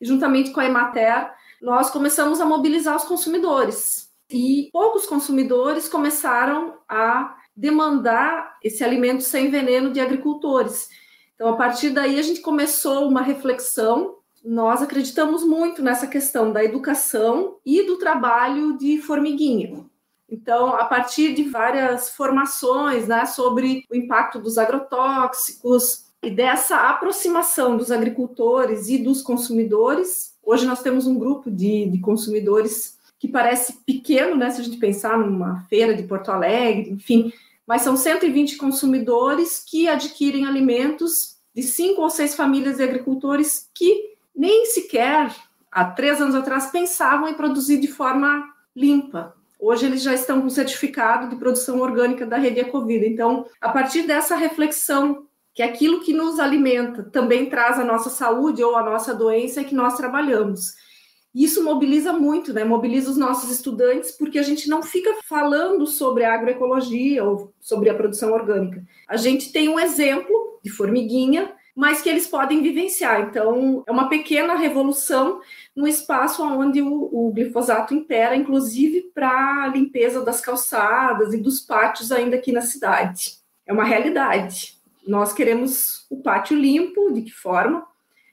[0.00, 4.08] juntamente com a Emater, nós começamos a mobilizar os consumidores.
[4.30, 10.88] E poucos consumidores começaram a demandar esse alimento sem veneno de agricultores.
[11.34, 16.64] Então, a partir daí, a gente começou uma reflexão nós acreditamos muito nessa questão da
[16.64, 19.84] educação e do trabalho de formiguinha.
[20.30, 27.76] Então, a partir de várias formações né, sobre o impacto dos agrotóxicos e dessa aproximação
[27.76, 33.80] dos agricultores e dos consumidores, hoje nós temos um grupo de, de consumidores que parece
[33.86, 37.32] pequeno, né, se a gente pensar numa feira de Porto Alegre, enfim,
[37.66, 44.16] mas são 120 consumidores que adquirem alimentos de cinco ou seis famílias de agricultores que
[44.34, 45.34] nem sequer
[45.70, 49.37] há três anos atrás pensavam em produzir de forma limpa.
[49.58, 53.04] Hoje eles já estão com certificado de produção orgânica da rede Ecovida.
[53.04, 58.62] Então, a partir dessa reflexão que aquilo que nos alimenta também traz a nossa saúde
[58.62, 60.74] ou a nossa doença é que nós trabalhamos.
[61.34, 62.64] Isso mobiliza muito, né?
[62.64, 67.90] Mobiliza os nossos estudantes, porque a gente não fica falando sobre a agroecologia ou sobre
[67.90, 68.82] a produção orgânica.
[69.08, 73.20] A gente tem um exemplo de formiguinha, mas que eles podem vivenciar.
[73.20, 75.40] Então, é uma pequena revolução
[75.78, 82.10] no espaço onde o, o glifosato impera, inclusive para limpeza das calçadas e dos pátios
[82.10, 83.34] ainda aqui na cidade.
[83.64, 84.76] É uma realidade.
[85.06, 87.86] Nós queremos o pátio limpo, de que forma?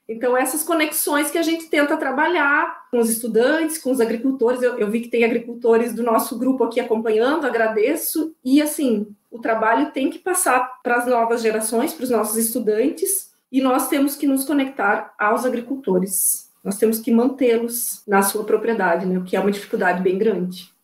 [0.08, 4.60] Então, essas conexões que a gente tenta trabalhar com os estudantes, com os agricultores.
[4.60, 8.34] Eu, eu vi que tem agricultores do nosso grupo aqui acompanhando, agradeço.
[8.44, 13.30] E, assim, o trabalho tem que passar para as novas gerações, para os nossos estudantes,
[13.52, 16.45] e nós temos que nos conectar aos agricultores.
[16.66, 19.18] Nós temos que mantê-los na sua propriedade, né?
[19.18, 20.74] o que é uma dificuldade bem grande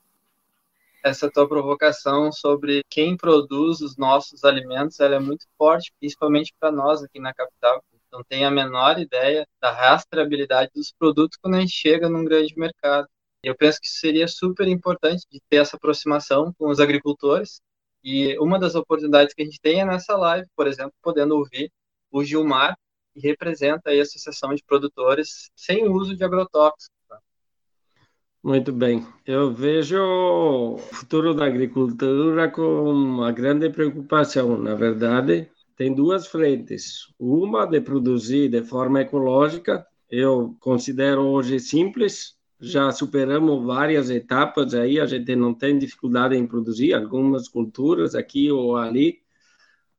[1.02, 6.70] essa tua provocação sobre quem produz os nossos alimentos, ela é muito forte, principalmente para
[6.70, 11.60] nós aqui na capital, não tem a menor ideia da rastreabilidade dos produtos quando a
[11.60, 13.08] gente chega num grande mercado.
[13.42, 17.60] Eu penso que seria super importante de ter essa aproximação com os agricultores.
[18.04, 21.72] E uma das oportunidades que a gente tem é nessa live, por exemplo, podendo ouvir
[22.10, 22.76] o Gilmar,
[23.12, 26.90] que representa a Associação de Produtores sem uso de agrotóxicos.
[28.42, 29.06] Muito bem.
[29.24, 34.58] Eu vejo o futuro da agricultura com uma grande preocupação.
[34.58, 37.12] Na verdade, tem duas frentes.
[37.18, 44.98] Uma de produzir de forma ecológica, eu considero hoje simples, já superamos várias etapas aí,
[44.98, 49.20] a gente não tem dificuldade em produzir algumas culturas aqui ou ali.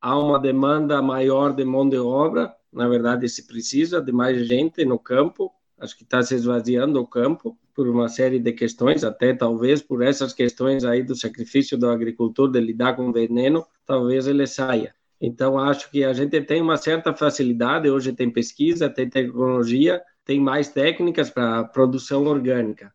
[0.01, 4.83] Há uma demanda maior de mão de obra, na verdade se precisa de mais gente
[4.83, 9.33] no campo, acho que está se esvaziando o campo por uma série de questões, até
[9.33, 14.45] talvez por essas questões aí do sacrifício do agricultor de lidar com veneno, talvez ele
[14.45, 14.93] saia.
[15.19, 20.39] Então, acho que a gente tem uma certa facilidade, hoje tem pesquisa, tem tecnologia, tem
[20.39, 22.93] mais técnicas para produção orgânica.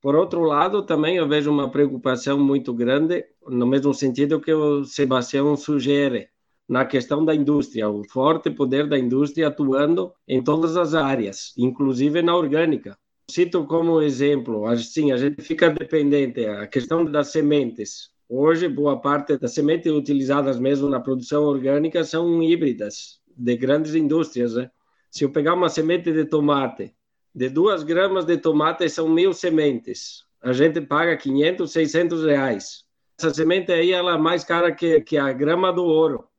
[0.00, 4.84] Por outro lado, também eu vejo uma preocupação muito grande, no mesmo sentido que o
[4.84, 6.28] Sebastião sugere,
[6.70, 12.22] na questão da indústria, o forte poder da indústria atuando em todas as áreas, inclusive
[12.22, 12.96] na orgânica.
[13.28, 18.10] Cito como exemplo, assim, a gente fica dependente, a questão das sementes.
[18.28, 24.54] Hoje, boa parte das sementes utilizadas mesmo na produção orgânica são híbridas de grandes indústrias.
[24.54, 24.70] Né?
[25.10, 26.94] Se eu pegar uma semente de tomate,
[27.34, 30.24] de duas gramas de tomate são mil sementes.
[30.40, 32.84] A gente paga 500, 600 reais.
[33.18, 36.29] Essa semente aí ela é mais cara que, que a grama do ouro.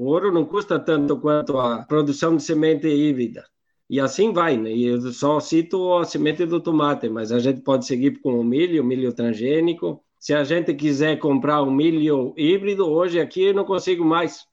[0.00, 3.44] O ouro não custa tanto quanto a produção de semente híbrida.
[3.86, 4.72] E assim vai, né?
[4.72, 8.42] E eu só cito a semente do tomate, mas a gente pode seguir com o
[8.42, 13.66] milho, milho transgênico, se a gente quiser comprar um milho híbrido, hoje aqui eu não
[13.66, 14.46] consigo mais.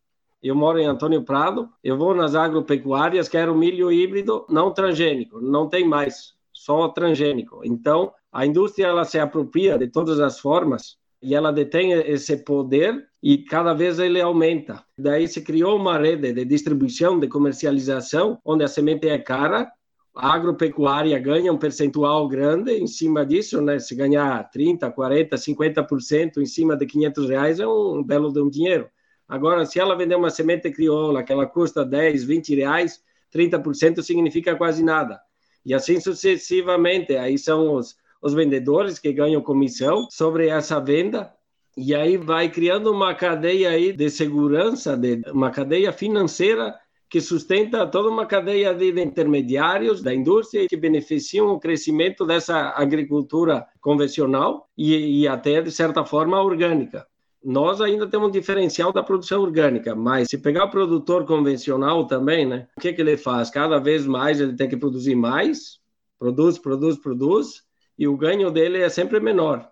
[0.44, 5.70] Eu moro em Antônio Prado, eu vou nas agropecuárias, quero milho híbrido não transgênico, não
[5.70, 7.62] tem mais, só transgênico.
[7.64, 13.08] Então, a indústria ela se apropria de todas as formas e ela detém esse poder
[13.22, 14.84] e cada vez ele aumenta.
[14.98, 19.72] Daí se criou uma rede de distribuição, de comercialização, onde a semente é cara
[20.18, 23.78] a agropecuária ganha um percentual grande em cima disso, né?
[23.78, 28.50] Se ganhar 30, 40, 50% em cima de 500 reais é um belo de um
[28.50, 28.90] dinheiro.
[29.28, 33.00] Agora, se ela vender uma semente crioula que ela custa 10, 20 reais,
[33.32, 35.22] 30% significa quase nada.
[35.64, 37.16] E assim sucessivamente.
[37.16, 37.96] Aí são os,
[38.28, 41.32] os vendedores que ganham comissão sobre essa venda.
[41.76, 46.76] E aí vai criando uma cadeia aí de segurança, de, uma cadeia financeira
[47.10, 53.66] que sustenta toda uma cadeia de intermediários da indústria que beneficiam o crescimento dessa agricultura
[53.80, 57.08] convencional e, e até, de certa forma, orgânica.
[57.44, 62.46] Nós ainda temos um diferencial da produção orgânica, mas se pegar o produtor convencional também,
[62.46, 63.50] né, o que, que ele faz?
[63.50, 65.80] Cada vez mais ele tem que produzir mais,
[66.20, 67.64] produz, produz, produz,
[67.98, 69.70] e o ganho dele é sempre menor.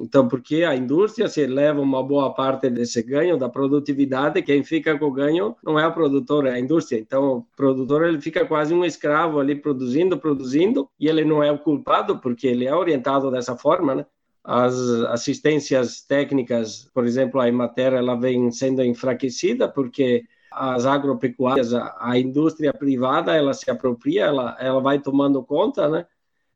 [0.00, 4.98] Então, porque a indústria se leva uma boa parte desse ganho da produtividade, quem fica
[4.98, 6.98] com o ganho não é o produtor, é a indústria.
[6.98, 11.52] Então, o produtor ele fica quase um escravo ali produzindo, produzindo, e ele não é
[11.52, 14.06] o culpado porque ele é orientado dessa forma, né?
[14.42, 14.74] As
[15.08, 22.18] assistências técnicas, por exemplo, a Emater, ela vem sendo enfraquecida porque as agropecuárias, a, a
[22.18, 26.06] indústria privada, ela se apropria, ela, ela vai tomando conta, né?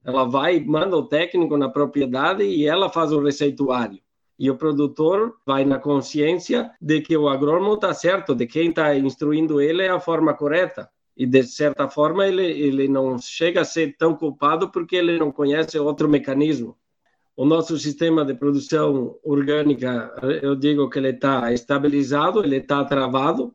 [0.05, 3.99] Ela vai, manda o técnico na propriedade e ela faz o receituário.
[4.39, 8.97] E o produtor vai na consciência de que o agrônomo está certo, de quem está
[8.97, 10.91] instruindo ele é a forma correta.
[11.17, 15.31] E, de certa forma, ele, ele não chega a ser tão culpado porque ele não
[15.31, 16.77] conhece outro mecanismo.
[17.37, 20.13] O nosso sistema de produção orgânica,
[20.43, 23.55] eu digo que ele está estabilizado, ele está travado,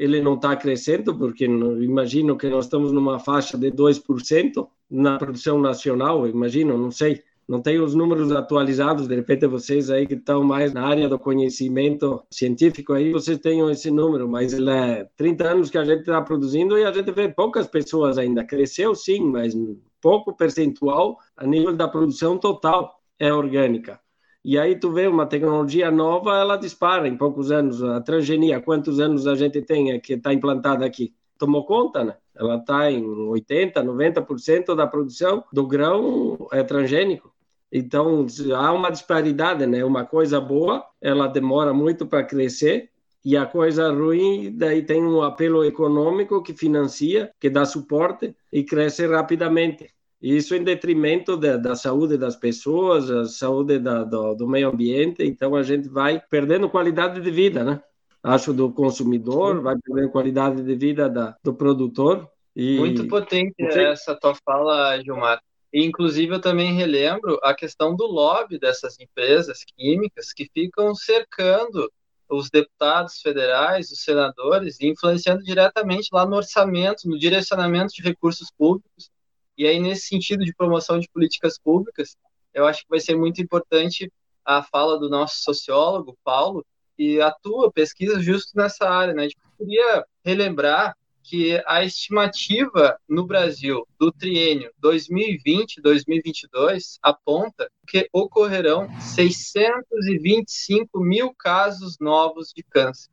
[0.00, 5.60] ele não está crescendo, porque imagino que nós estamos numa faixa de 2% na produção
[5.60, 7.22] nacional, imagino, não sei.
[7.46, 11.18] Não tenho os números atualizados, de repente vocês aí que estão mais na área do
[11.18, 16.00] conhecimento científico aí, vocês tenham esse número, mas ele é 30 anos que a gente
[16.00, 18.42] está produzindo e a gente vê poucas pessoas ainda.
[18.42, 19.54] Cresceu sim, mas
[20.00, 24.00] pouco percentual a nível da produção total é orgânica.
[24.42, 27.82] E aí tu vê uma tecnologia nova, ela dispara em poucos anos.
[27.82, 31.14] A transgenia, quantos anos a gente tem que está implantada aqui?
[31.38, 32.16] Tomou conta, né?
[32.34, 37.30] Ela está em 80, 90% da produção do grão é transgênico.
[37.70, 38.26] Então
[38.56, 39.84] há uma disparidade, né?
[39.84, 42.90] Uma coisa boa, ela demora muito para crescer
[43.22, 48.64] e a coisa ruim daí tem um apelo econômico que financia, que dá suporte e
[48.64, 49.90] cresce rapidamente.
[50.20, 55.24] Isso em detrimento da, da saúde das pessoas, a saúde da, do, do, meio ambiente.
[55.24, 57.82] Então a gente vai perdendo qualidade de vida, né?
[58.22, 62.30] Acho do consumidor, vai perdendo qualidade de vida da, do produtor.
[62.54, 62.76] E...
[62.78, 65.40] Muito potente essa tua fala, Gilmar.
[65.72, 71.90] E, inclusive, eu também relembro a questão do lobby dessas empresas químicas que ficam cercando
[72.28, 78.50] os deputados federais, os senadores, e influenciando diretamente lá no orçamento, no direcionamento de recursos
[78.50, 79.10] públicos
[79.60, 82.16] e aí, nesse sentido de promoção de políticas públicas,
[82.54, 84.10] eu acho que vai ser muito importante
[84.42, 86.64] a fala do nosso sociólogo, Paulo,
[86.98, 89.24] e a tua pesquisa justo nessa área, né?
[89.24, 98.88] A gente queria relembrar que a estimativa no Brasil do triênio 2020-2022 aponta que ocorrerão
[98.98, 103.10] 625 mil casos novos de câncer.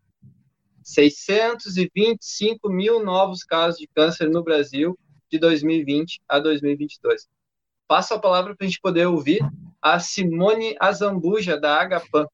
[0.81, 4.97] 625 mil novos casos de câncer no Brasil
[5.31, 7.27] de 2020 a 2022.
[7.87, 9.39] Passo a palavra para a gente poder ouvir
[9.81, 12.25] a Simone Azambuja, da Agapan.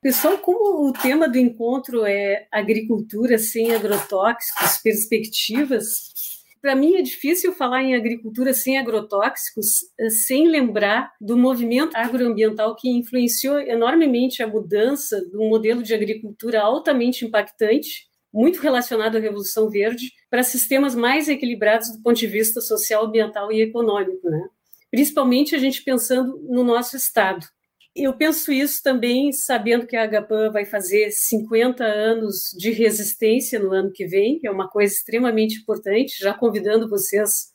[0.00, 6.12] Pessoal, como o tema do encontro é agricultura sem agrotóxicos, perspectivas,
[6.60, 12.74] para mim é difícil falar em agricultura sem agrotóxicos eh, sem lembrar do movimento agroambiental
[12.74, 19.70] que influenciou enormemente a mudança um modelo de agricultura altamente impactante muito relacionado à Revolução
[19.70, 24.48] Verde, para sistemas mais equilibrados do ponto de vista social, ambiental e econômico, né?
[24.90, 27.46] principalmente a gente pensando no nosso Estado.
[27.94, 33.72] Eu penso isso também sabendo que a Agapan vai fazer 50 anos de resistência no
[33.72, 37.48] ano que vem, que é uma coisa extremamente importante, já convidando vocês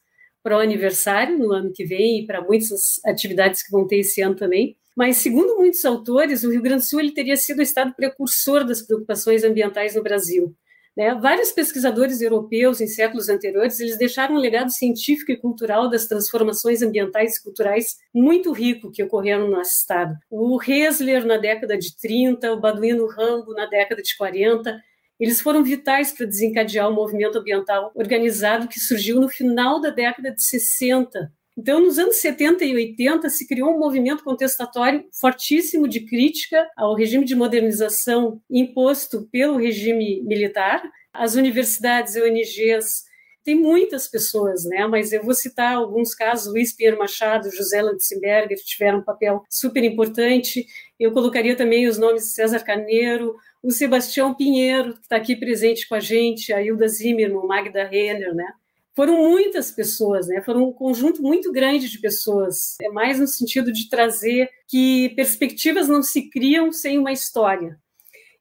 [0.44, 4.22] para o aniversário no ano que vem e para muitas atividades que vão ter esse
[4.22, 4.76] ano também.
[4.96, 8.66] Mas, segundo muitos autores, o Rio Grande do Sul ele teria sido o estado precursor
[8.66, 10.54] das preocupações ambientais no Brasil.
[10.96, 11.16] Né?
[11.16, 16.82] Vários pesquisadores europeus em séculos anteriores eles deixaram um legado científico e cultural das transformações
[16.82, 20.16] ambientais e culturais muito rico que ocorreram no nosso estado.
[20.30, 24.80] O Hesler na década de 30, o Baduino Rambo na década de 40,
[25.20, 30.32] eles foram vitais para desencadear o movimento ambiental organizado que surgiu no final da década
[30.32, 36.02] de 60 então, nos anos 70 e 80, se criou um movimento contestatório fortíssimo de
[36.02, 40.82] crítica ao regime de modernização imposto pelo regime militar.
[41.14, 43.04] As universidades e ONGs
[43.44, 44.88] tem muitas pessoas, né?
[44.88, 46.52] Mas eu vou citar alguns casos.
[46.52, 50.66] Luiz Pierre Machado, José Lantzenberger tiveram um papel super importante.
[51.00, 55.88] Eu colocaria também os nomes de César Carneiro, o Sebastião Pinheiro, que está aqui presente
[55.88, 58.48] com a gente, a Hilda Zimmermann, Magda Renner, né?
[58.96, 60.42] Foram muitas pessoas, né?
[60.42, 62.76] Foram um conjunto muito grande de pessoas.
[62.82, 67.78] É mais no sentido de trazer que perspectivas não se criam sem uma história.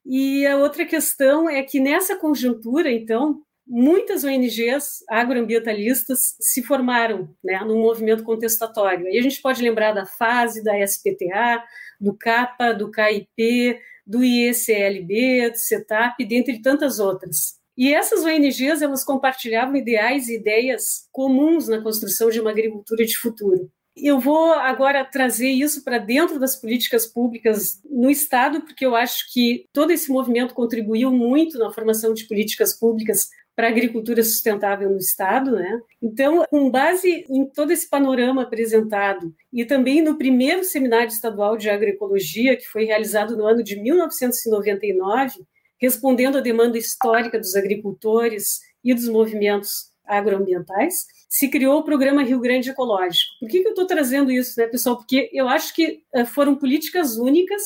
[0.04, 7.60] E a outra questão é que nessa conjuntura, então, muitas ONGs agroambientalistas se formaram né,
[7.60, 9.08] num movimento contestatório.
[9.08, 11.62] E a gente pode lembrar da FASE, da SPTA,
[12.00, 17.61] do CAPA, do KIP, do IECLB, do CETAP, dentre tantas outras.
[17.76, 23.16] E essas ONGs elas compartilhavam ideais e ideias comuns na construção de uma agricultura de
[23.16, 23.70] futuro.
[23.94, 29.30] Eu vou agora trazer isso para dentro das políticas públicas no Estado, porque eu acho
[29.32, 34.88] que todo esse movimento contribuiu muito na formação de políticas públicas para a agricultura sustentável
[34.88, 35.52] no Estado.
[35.52, 35.80] Né?
[36.00, 41.68] Então, com base em todo esse panorama apresentado e também no primeiro seminário estadual de
[41.68, 45.44] agroecologia, que foi realizado no ano de 1999,
[45.82, 52.38] respondendo à demanda histórica dos agricultores e dos movimentos agroambientais, se criou o programa Rio
[52.38, 53.32] Grande Ecológico.
[53.40, 54.96] Por que, que eu estou trazendo isso, né, pessoal?
[54.96, 57.62] Porque eu acho que uh, foram políticas únicas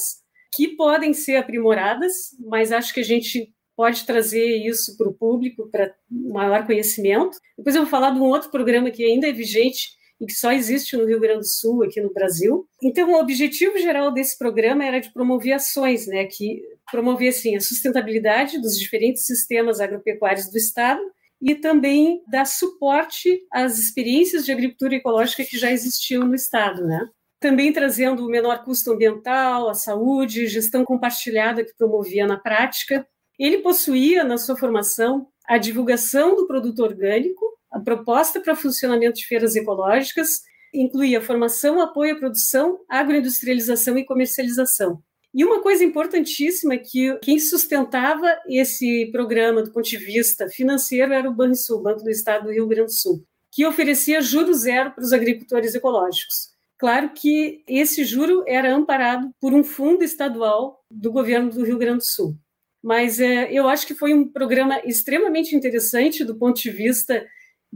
[0.54, 5.68] que podem ser aprimoradas, mas acho que a gente pode trazer isso para o público,
[5.70, 7.36] para maior conhecimento.
[7.58, 9.90] Depois eu vou falar de um outro programa que ainda é vigente
[10.20, 12.66] e que só existe no Rio Grande do Sul, aqui no Brasil.
[12.82, 17.60] Então, o objetivo geral desse programa era de promover ações, né, que promover assim a
[17.60, 21.00] sustentabilidade dos diferentes sistemas agropecuários do estado
[21.40, 27.06] e também dar suporte às experiências de agricultura ecológica que já existiam no estado, né?
[27.38, 33.06] Também trazendo o menor custo ambiental, a saúde, gestão compartilhada que promovia na prática.
[33.38, 37.44] Ele possuía na sua formação a divulgação do produto orgânico,
[37.76, 40.40] a proposta para funcionamento de feiras ecológicas,
[40.72, 45.02] incluía formação, apoio à produção, agroindustrialização e comercialização.
[45.34, 51.12] E uma coisa importantíssima é que quem sustentava esse programa do ponto de vista financeiro
[51.12, 53.22] era o Banrisul, Banco do Estado do Rio Grande do Sul,
[53.52, 56.54] que oferecia juro zero para os agricultores ecológicos.
[56.78, 61.98] Claro que esse juro era amparado por um fundo estadual do governo do Rio Grande
[61.98, 62.34] do Sul.
[62.82, 67.26] Mas é, eu acho que foi um programa extremamente interessante do ponto de vista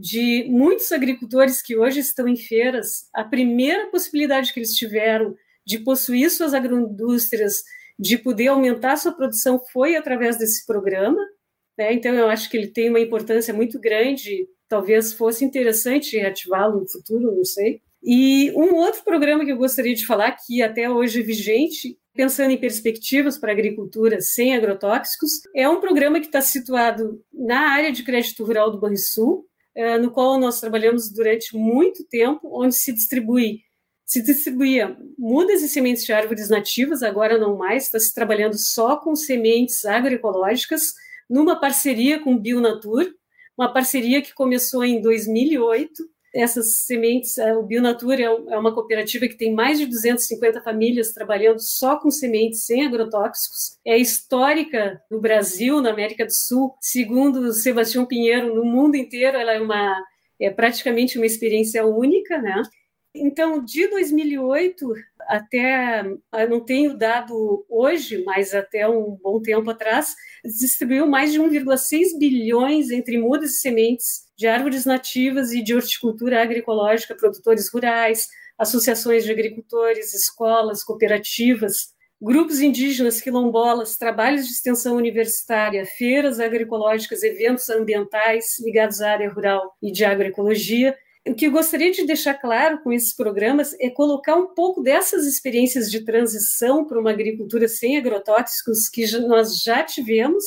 [0.01, 3.09] de muitos agricultores que hoje estão em feiras.
[3.13, 7.63] A primeira possibilidade que eles tiveram de possuir suas agroindústrias,
[7.99, 11.21] de poder aumentar sua produção foi através desse programa.
[11.77, 11.93] Né?
[11.93, 14.49] Então, eu acho que ele tem uma importância muito grande.
[14.69, 17.83] Talvez fosse interessante reativá-lo no futuro, não sei.
[18.03, 22.53] E um outro programa que eu gostaria de falar, que até hoje é vigente, pensando
[22.53, 27.93] em perspectivas para a agricultura sem agrotóxicos, é um programa que está situado na área
[27.93, 29.45] de crédito rural do Banrisul,
[30.01, 33.61] no qual nós trabalhamos durante muito tempo, onde se distribui
[34.11, 38.97] se distribuía mudas e sementes de árvores nativas, agora não mais, está se trabalhando só
[38.97, 40.95] com sementes agroecológicas,
[41.29, 43.07] numa parceria com Bionatur,
[43.57, 46.03] uma parceria que começou em 2008.
[46.35, 51.13] Essas sementes, eh, o Bionatur é, é uma cooperativa que tem mais de 250 famílias
[51.13, 53.79] trabalhando só com sementes sem agrotóxicos.
[53.85, 56.75] É histórica no Brasil, na América do Sul.
[56.81, 59.97] Segundo Sebastião Pinheiro, no mundo inteiro, ela é uma
[60.41, 62.63] é praticamente uma experiência única, né?
[63.15, 64.95] Então, de 2008
[65.29, 66.03] até,
[66.49, 72.91] não tenho dado hoje, mas até um bom tempo atrás, distribuiu mais de 1,6 bilhões
[72.91, 79.33] entre mudas e sementes de árvores nativas e de horticultura agroecológica, produtores rurais, associações de
[79.33, 89.01] agricultores, escolas, cooperativas, grupos indígenas, quilombolas, trabalhos de extensão universitária, feiras agroecológicas, eventos ambientais ligados
[89.01, 90.97] à área rural e de agroecologia,
[91.27, 95.27] o que eu gostaria de deixar claro com esses programas é colocar um pouco dessas
[95.27, 100.45] experiências de transição para uma agricultura sem agrotóxicos que nós já tivemos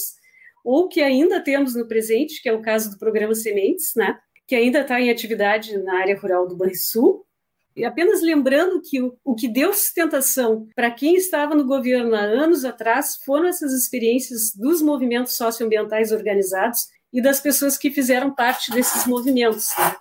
[0.63, 4.17] ou que ainda temos no presente, que é o caso do programa Sementes, né?
[4.47, 7.25] que ainda está em atividade na área rural do Banrisul.
[7.75, 12.21] E apenas lembrando que o, o que deu sustentação para quem estava no governo há
[12.21, 16.79] anos atrás foram essas experiências dos movimentos socioambientais organizados
[17.11, 19.69] e das pessoas que fizeram parte desses movimentos.
[19.77, 19.95] Né?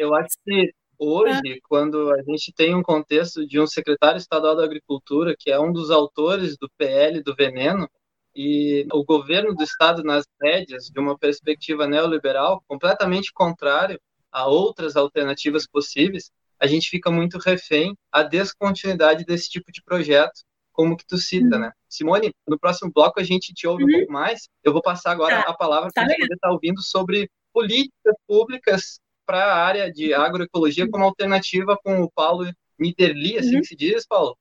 [0.00, 1.58] Eu acho que hoje, ah.
[1.68, 5.72] quando a gente tem um contexto de um secretário estadual da Agricultura, que é um
[5.72, 7.88] dos autores do PL do veneno,
[8.34, 14.00] e o governo do estado nas rédeas de uma perspectiva neoliberal completamente contrário
[14.32, 20.42] a outras alternativas possíveis, a gente fica muito refém à descontinuidade desse tipo de projeto,
[20.72, 21.62] como que tu cita, uhum.
[21.62, 21.72] né?
[21.88, 23.90] Simone, no próximo bloco a gente te ouve uhum.
[23.90, 24.48] um pouco mais.
[24.62, 25.50] Eu vou passar agora tá.
[25.50, 30.12] a palavra para tá poder estar tá ouvindo sobre políticas públicas para a área de
[30.12, 33.60] agroecologia como alternativa com o Paulo Niederli, assim uhum.
[33.60, 34.36] que se diz, Paulo?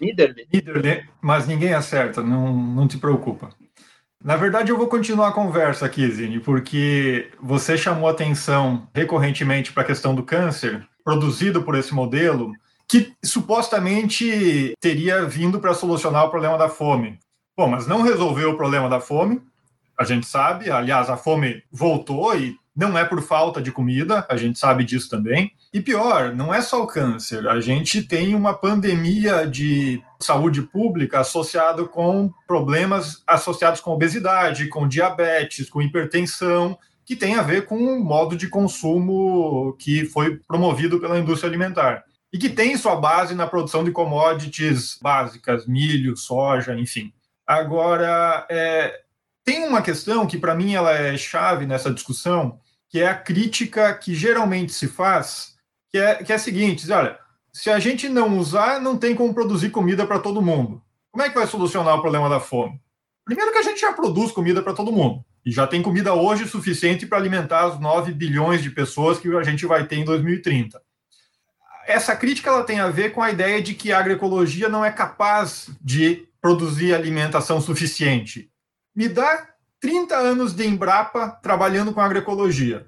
[0.00, 0.48] Niederli.
[0.52, 3.50] Niederli, mas ninguém acerta, não, não te preocupa.
[4.22, 9.84] Na verdade, eu vou continuar a conversa aqui, Zine, porque você chamou atenção recorrentemente para
[9.84, 12.50] a questão do câncer produzido por esse modelo,
[12.88, 17.20] que supostamente teria vindo para solucionar o problema da fome.
[17.56, 19.40] Bom, mas não resolveu o problema da fome,
[19.96, 20.68] a gente sabe.
[20.68, 25.08] Aliás, a fome voltou e não é por falta de comida, a gente sabe disso
[25.08, 25.52] também.
[25.72, 31.20] E pior, não é só o câncer, a gente tem uma pandemia de saúde pública
[31.20, 37.76] associado com problemas associados com obesidade, com diabetes, com hipertensão, que tem a ver com
[37.76, 43.34] o modo de consumo que foi promovido pela indústria alimentar e que tem sua base
[43.34, 47.12] na produção de commodities básicas, milho, soja, enfim.
[47.46, 49.02] Agora, é,
[49.44, 52.58] tem uma questão que para mim ela é chave nessa discussão,
[52.94, 55.56] que é a crítica que geralmente se faz,
[55.90, 57.18] que é, que é a seguinte: olha,
[57.52, 60.80] se a gente não usar, não tem como produzir comida para todo mundo.
[61.10, 62.80] Como é que vai solucionar o problema da fome?
[63.24, 65.24] Primeiro que a gente já produz comida para todo mundo.
[65.44, 69.42] E já tem comida hoje suficiente para alimentar os 9 bilhões de pessoas que a
[69.42, 70.80] gente vai ter em 2030.
[71.88, 74.92] Essa crítica ela tem a ver com a ideia de que a agroecologia não é
[74.92, 78.52] capaz de produzir alimentação suficiente.
[78.94, 79.48] Me dá
[79.84, 82.86] 30 anos de Embrapa trabalhando com agroecologia.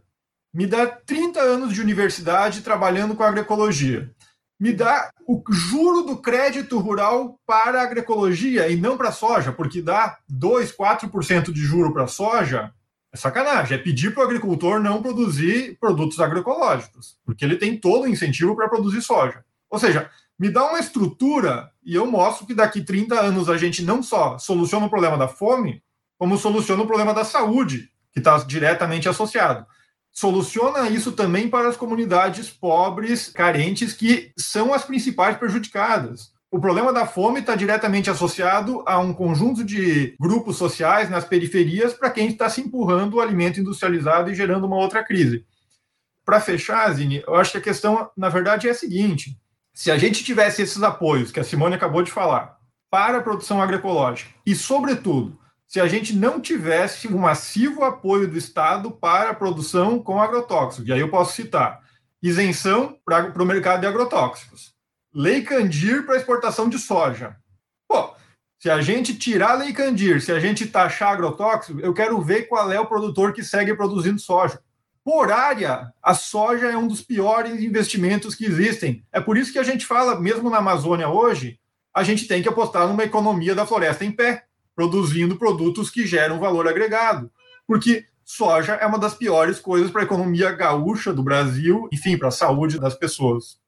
[0.53, 4.11] Me dá 30 anos de universidade trabalhando com agroecologia
[4.59, 10.18] me dá o juro do crédito rural para agroecologia e não para soja, porque dá
[10.28, 12.72] 2, 4% de juro para soja,
[13.12, 13.76] é sacanagem.
[13.76, 18.57] É pedir para o agricultor não produzir produtos agroecológicos, porque ele tem todo o incentivo
[18.57, 19.44] para produzir soja.
[19.68, 23.82] Ou seja, me dá uma estrutura e eu mostro que daqui 30 anos a gente
[23.82, 25.82] não só soluciona o problema da fome,
[26.19, 29.67] como soluciona o problema da saúde, que está diretamente associado
[30.17, 36.33] soluciona isso também para as comunidades pobres, carentes, que são as principais prejudicadas.
[36.51, 41.93] O problema da fome está diretamente associado a um conjunto de grupos sociais nas periferias
[41.93, 45.45] para quem está se empurrando o alimento industrializado e gerando uma outra crise.
[46.25, 49.39] Para fechar, Zine, eu acho que a questão, na verdade, é a seguinte:
[49.75, 52.57] se a gente tivesse esses apoios que a Simone acabou de falar
[52.91, 58.39] para a produção agroecológica e, sobretudo, se a gente não tivesse um massivo apoio do
[58.39, 60.89] Estado para a produção com agrotóxicos.
[60.89, 61.81] E aí eu posso citar
[62.23, 64.75] isenção para o mercado de agrotóxicos,
[65.14, 67.37] lei Candir para exportação de soja.
[67.89, 68.14] Pô,
[68.59, 72.49] se a gente tirar a lei Candir, se a gente taxar agrotóxico, eu quero ver
[72.49, 74.61] qual é o produtor que segue produzindo soja.
[75.05, 79.05] Por área, a soja é um dos piores investimentos que existem.
[79.12, 81.61] É por isso que a gente fala, mesmo na Amazônia hoje,
[81.95, 84.47] a gente tem que apostar numa economia da floresta em pé
[84.77, 87.33] produzindo produtos que geram valor agregado.
[87.66, 92.29] Porque soja é uma das piores coisas para a economia gaúcha do Brasil, enfim, para
[92.29, 93.59] a saúde das pessoas.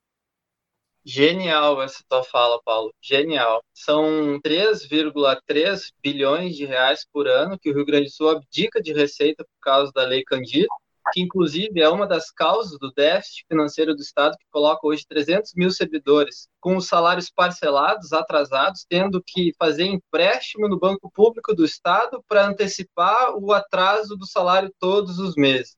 [1.03, 2.93] Genial essa tua fala, Paulo.
[3.01, 3.63] Genial.
[3.73, 8.93] São 3,3 bilhões de reais por ano que o Rio Grande do Sul abdica de
[8.93, 10.67] receita por causa da Lei Candir
[11.11, 15.53] que inclusive é uma das causas do déficit financeiro do Estado, que coloca hoje 300
[15.55, 21.65] mil servidores com os salários parcelados, atrasados, tendo que fazer empréstimo no Banco Público do
[21.65, 25.75] Estado para antecipar o atraso do salário todos os meses.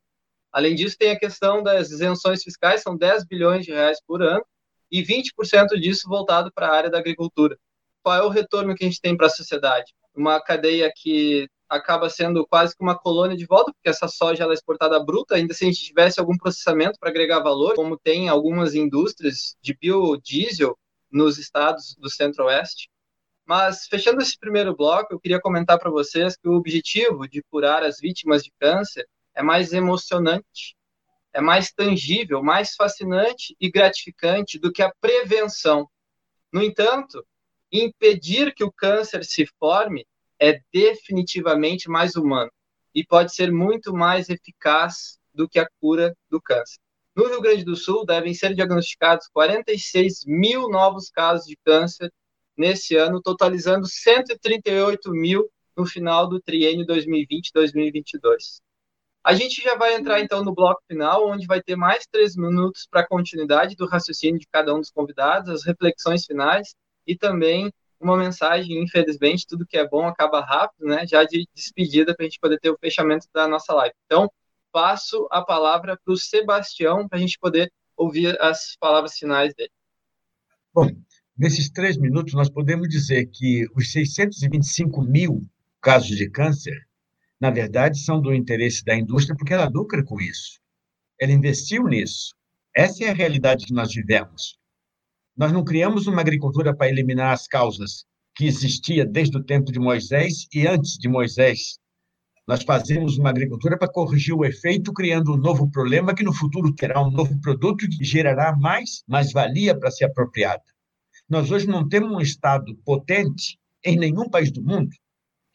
[0.52, 4.44] Além disso, tem a questão das isenções fiscais, são 10 bilhões de reais por ano,
[4.92, 7.58] e 20% disso voltado para a área da agricultura.
[8.04, 9.94] Qual é o retorno que a gente tem para a sociedade?
[10.14, 14.52] Uma cadeia que acaba sendo quase que uma colônia de volta, porque essa soja ela
[14.52, 18.28] é exportada bruta, ainda se a gente tivesse algum processamento para agregar valor, como tem
[18.28, 20.78] algumas indústrias de biodiesel
[21.10, 22.90] nos estados do Centro-Oeste.
[23.46, 27.84] Mas, fechando esse primeiro bloco, eu queria comentar para vocês que o objetivo de curar
[27.84, 30.76] as vítimas de câncer é mais emocionante,
[31.34, 35.88] é mais tangível, mais fascinante e gratificante do que a prevenção.
[36.52, 37.26] No entanto,
[37.72, 40.06] impedir que o câncer se forme
[40.42, 42.52] é definitivamente mais humano
[42.96, 46.80] e pode ser muito mais eficaz do que a cura do câncer.
[47.16, 52.12] No Rio Grande do Sul, devem ser diagnosticados 46 mil novos casos de câncer
[52.58, 58.62] nesse ano, totalizando 138 mil no final do triênio 2020-2022.
[59.24, 62.88] A gente já vai entrar então no bloco final, onde vai ter mais três minutos
[62.90, 66.74] para a continuidade do raciocínio de cada um dos convidados, as reflexões finais
[67.06, 67.72] e também
[68.04, 71.06] uma mensagem, infelizmente, tudo que é bom acaba rápido, né?
[71.08, 73.96] Já de despedida para a gente poder ter o fechamento da nossa live.
[74.06, 74.32] Então,
[74.72, 79.72] passo a palavra para o Sebastião para a gente poder ouvir as palavras finais dele.
[80.74, 80.90] Bom,
[81.38, 85.42] nesses três minutos nós podemos dizer que os 625 mil
[85.82, 86.88] casos de câncer,
[87.40, 90.60] na verdade, são do interesse da indústria porque ela lucra com isso.
[91.20, 92.34] Ela investiu nisso.
[92.76, 94.58] Essa é a realidade que nós vivemos.
[95.42, 99.80] Nós não criamos uma agricultura para eliminar as causas que existia desde o tempo de
[99.80, 101.80] Moisés e antes de Moisés.
[102.48, 106.72] Nós fazemos uma agricultura para corrigir o efeito, criando um novo problema que no futuro
[106.76, 110.62] terá um novo produto que gerará mais mais-valia para ser apropriada.
[111.28, 114.92] Nós hoje não temos um Estado potente em nenhum país do mundo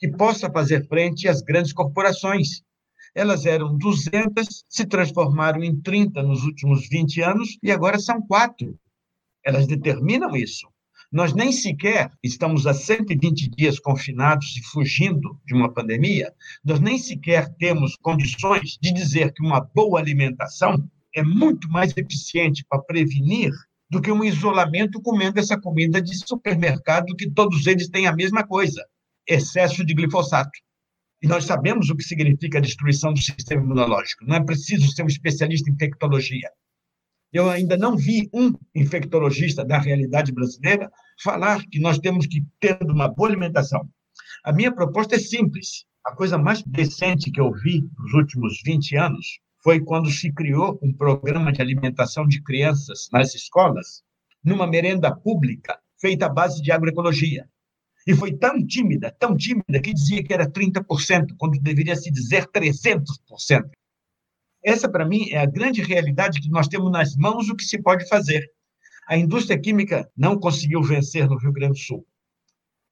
[0.01, 2.61] que possa fazer frente às grandes corporações.
[3.15, 8.77] Elas eram 200, se transformaram em 30 nos últimos 20 anos e agora são quatro.
[9.47, 10.67] Elas determinam isso.
[11.13, 16.35] Nós nem sequer estamos há 120 dias confinados e fugindo de uma pandemia,
[16.65, 22.67] nós nem sequer temos condições de dizer que uma boa alimentação é muito mais eficiente
[22.69, 23.53] para prevenir
[23.89, 28.45] do que um isolamento comendo essa comida de supermercado que todos eles têm a mesma
[28.45, 28.85] coisa,
[29.29, 30.59] excesso de glifosato.
[31.23, 34.25] E nós sabemos o que significa a destruição do sistema imunológico.
[34.27, 36.51] Não é preciso ser um especialista em infectologia.
[37.37, 40.91] Eu ainda não vi um infectologista da realidade brasileira
[41.23, 43.87] falar que nós temos que ter uma boa alimentação.
[44.43, 45.85] A minha proposta é simples.
[46.03, 50.79] A coisa mais decente que eu vi nos últimos 20 anos foi quando se criou
[50.83, 54.03] um programa de alimentação de crianças nas escolas,
[54.43, 57.47] numa merenda pública feita à base de agroecologia.
[58.07, 62.47] E foi tão tímida, tão tímida, que dizia que era 30%, quando deveria se dizer
[62.47, 63.03] 300%.
[64.67, 67.81] Essa, para mim, é a grande realidade que nós temos nas mãos o que se
[67.81, 68.51] pode fazer.
[69.09, 72.05] A indústria química não conseguiu vencer no Rio Grande do Sul.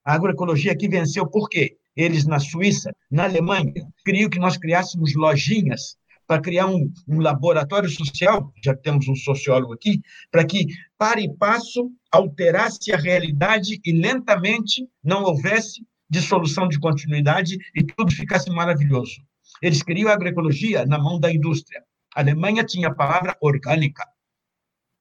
[0.04, 1.76] A agroecologia aqui venceu por quê?
[1.96, 3.72] Eles, na Suíça, na Alemanha,
[4.04, 5.96] queriam que nós criássemos lojinhas
[6.28, 10.00] para criar um, um, laboratório social, já temos um sociólogo aqui,
[10.30, 17.58] para que, para e passo, alterasse a realidade e lentamente não houvesse dissolução de continuidade
[17.74, 19.20] e tudo ficasse maravilhoso.
[19.62, 21.82] Eles queriam a agroecologia na mão da indústria.
[22.14, 24.06] A Alemanha tinha a palavra orgânica.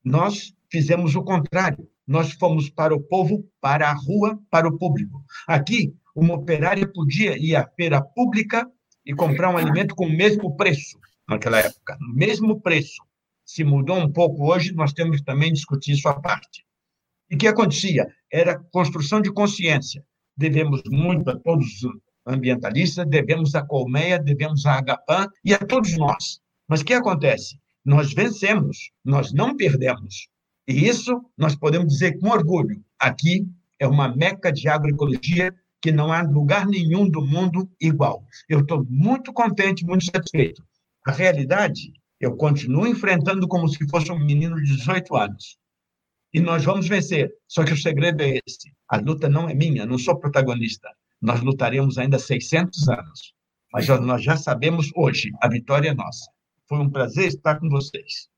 [0.04, 1.90] Nós fizemos o contrário.
[2.06, 5.24] Nós fomos para o povo, para a rua, para o público.
[5.48, 8.70] Aqui, uma operária podia ir à feira pública
[9.06, 10.98] e comprar um alimento com o mesmo preço
[11.28, 13.02] naquela época, mesmo preço.
[13.46, 16.66] Se mudou um pouco hoje, nós temos que também discutir isso à parte.
[17.30, 18.08] E o que acontecia?
[18.32, 20.04] Era construção de consciência.
[20.36, 21.84] Devemos muito a todos
[22.26, 26.40] os ambientalistas, devemos à Colmeia, devemos à Agapan e a todos nós.
[26.68, 27.60] Mas o que acontece?
[27.86, 30.28] Nós vencemos, nós não perdemos.
[30.68, 32.82] E isso nós podemos dizer com orgulho.
[33.00, 33.46] Aqui
[33.80, 38.24] é uma meca de agroecologia que não há lugar nenhum do mundo igual.
[38.48, 40.64] Eu estou muito contente, muito satisfeito.
[41.06, 45.58] A realidade, eu continuo enfrentando como se fosse um menino de 18 anos.
[46.34, 47.30] E nós vamos vencer.
[47.50, 48.74] Só que o segredo é esse.
[48.88, 50.90] A luta não é minha, não sou protagonista.
[51.24, 53.34] Nós lutaremos ainda 600 anos.
[53.72, 56.30] Mas nós já sabemos hoje, a vitória é nossa.
[56.68, 58.30] Foi um prazer estar com vocês.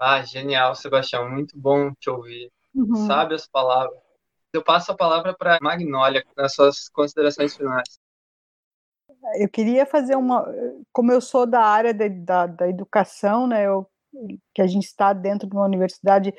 [0.00, 1.30] Ah, genial, Sebastião.
[1.30, 2.50] Muito bom te ouvir.
[2.74, 3.06] Uhum.
[3.06, 3.96] Sabe as palavras.
[4.52, 8.02] Eu passo a palavra para Magnólia, nas suas considerações finais
[9.36, 10.46] eu queria fazer uma.
[10.92, 13.86] Como eu sou da área de, da, da educação, né, eu,
[14.54, 16.34] que a gente está dentro de uma universidade,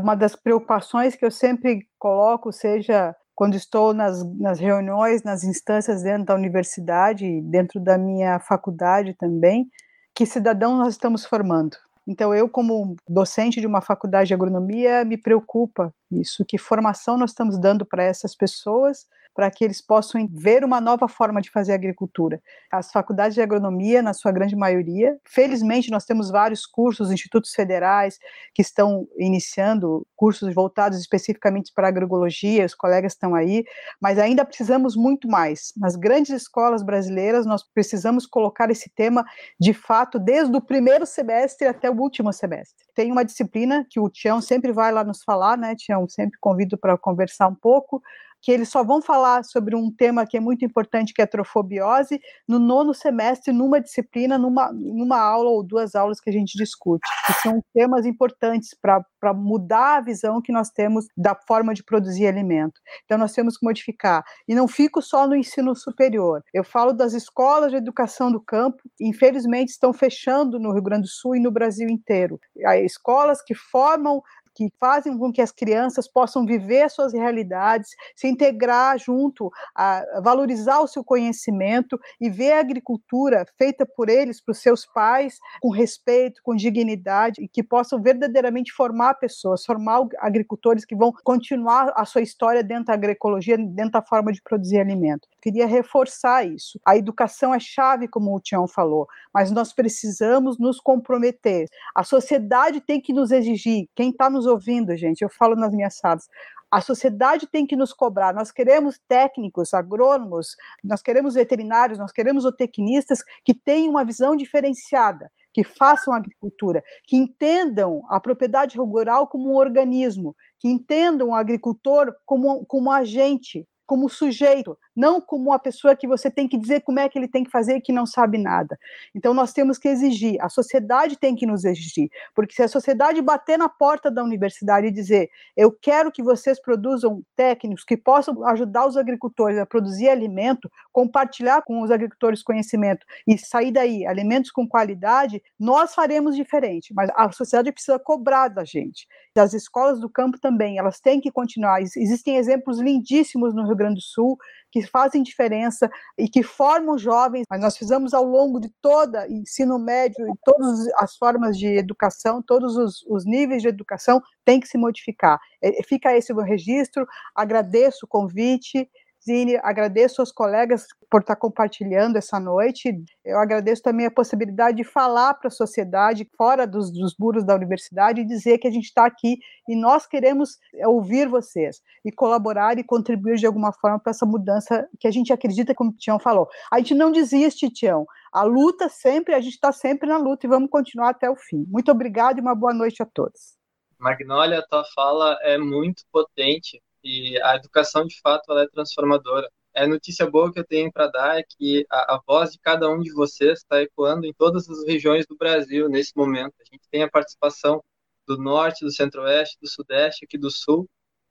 [0.00, 6.02] uma das preocupações que eu sempre coloco, seja quando estou nas, nas reuniões, nas instâncias
[6.02, 9.70] dentro da universidade, dentro da minha faculdade também,
[10.14, 11.76] que cidadão nós estamos formando.
[12.06, 17.30] Então, eu, como docente de uma faculdade de agronomia, me preocupa isso, que formação nós
[17.30, 19.06] estamos dando para essas pessoas
[19.36, 22.40] para que eles possam ver uma nova forma de fazer agricultura.
[22.72, 28.18] As faculdades de agronomia, na sua grande maioria, felizmente nós temos vários cursos, institutos federais
[28.54, 33.62] que estão iniciando cursos voltados especificamente para agroecologia, os colegas estão aí,
[34.00, 35.74] mas ainda precisamos muito mais.
[35.76, 39.22] Nas grandes escolas brasileiras, nós precisamos colocar esse tema
[39.60, 42.86] de fato desde o primeiro semestre até o último semestre.
[42.94, 46.08] Tem uma disciplina que o Tião sempre vai lá nos falar, né, Tião?
[46.08, 48.00] Sempre convido para conversar um pouco,
[48.46, 51.26] que eles só vão falar sobre um tema que é muito importante, que é a
[51.26, 56.56] trofobiose, no nono semestre, numa disciplina, numa, numa aula ou duas aulas que a gente
[56.56, 61.82] discute, que são temas importantes para mudar a visão que nós temos da forma de
[61.82, 62.80] produzir alimento.
[63.04, 64.22] Então, nós temos que modificar.
[64.46, 66.40] E não fico só no ensino superior.
[66.54, 71.08] Eu falo das escolas de educação do campo, infelizmente estão fechando no Rio Grande do
[71.08, 72.38] Sul e no Brasil inteiro.
[72.64, 74.22] Há escolas que formam
[74.56, 80.80] que fazem com que as crianças possam viver suas realidades, se integrar junto, a valorizar
[80.80, 85.70] o seu conhecimento e ver a agricultura feita por eles, para os seus pais, com
[85.70, 92.06] respeito, com dignidade, e que possam verdadeiramente formar pessoas, formar agricultores que vão continuar a
[92.06, 95.28] sua história dentro da agroecologia, dentro da forma de produzir alimento.
[95.46, 96.80] Queria reforçar isso.
[96.84, 101.68] A educação é chave, como o Tião falou, mas nós precisamos nos comprometer.
[101.94, 105.98] A sociedade tem que nos exigir, quem está nos ouvindo, gente, eu falo nas minhas
[105.98, 106.28] salas,
[106.68, 108.34] a sociedade tem que nos cobrar.
[108.34, 115.30] Nós queremos técnicos, agrônomos, nós queremos veterinários, nós queremos zootecnistas que tenham uma visão diferenciada,
[115.54, 122.12] que façam agricultura, que entendam a propriedade rural como um organismo, que entendam o agricultor
[122.24, 126.98] como, como agente, como sujeito, não como uma pessoa que você tem que dizer como
[126.98, 128.78] é que ele tem que fazer e que não sabe nada.
[129.14, 133.20] Então nós temos que exigir, a sociedade tem que nos exigir, porque se a sociedade
[133.20, 138.46] bater na porta da universidade e dizer, eu quero que vocês produzam técnicos que possam
[138.48, 144.50] ajudar os agricultores a produzir alimento, compartilhar com os agricultores conhecimento e sair daí alimentos
[144.50, 149.06] com qualidade, nós faremos diferente, mas a sociedade precisa cobrar da gente.
[149.36, 151.82] As escolas do campo também, elas têm que continuar.
[151.82, 154.38] Existem exemplos lindíssimos no Rio Grande do Sul
[154.76, 159.78] que fazem diferença e que formam jovens, mas nós fizemos ao longo de toda ensino
[159.78, 164.68] médio e todas as formas de educação, todos os, os níveis de educação têm que
[164.68, 165.38] se modificar.
[165.62, 168.86] É, fica esse meu registro, agradeço o convite,
[169.26, 172.94] Zine, agradeço aos colegas por estar compartilhando essa noite.
[173.24, 177.54] Eu agradeço também a possibilidade de falar para a sociedade, fora dos, dos muros da
[177.54, 182.78] universidade, e dizer que a gente está aqui e nós queremos ouvir vocês e colaborar
[182.78, 186.20] e contribuir de alguma forma para essa mudança que a gente acredita, como o Tião
[186.20, 186.48] falou.
[186.72, 188.06] A gente não desiste, Tião.
[188.32, 191.64] A luta sempre, a gente está sempre na luta e vamos continuar até o fim.
[191.68, 193.56] Muito obrigado e uma boa noite a todos.
[193.98, 199.48] Magnólia, tua fala é muito potente e a educação, de fato, ela é transformadora.
[199.72, 202.88] É notícia boa que eu tenho para dar é que a, a, voz de cada
[202.90, 206.54] um de vocês está ecoando em todas as regiões do Brasil nesse momento.
[206.60, 207.80] A gente tem a participação
[208.26, 210.88] do norte, do centro-oeste, do sudeste, aqui do sul.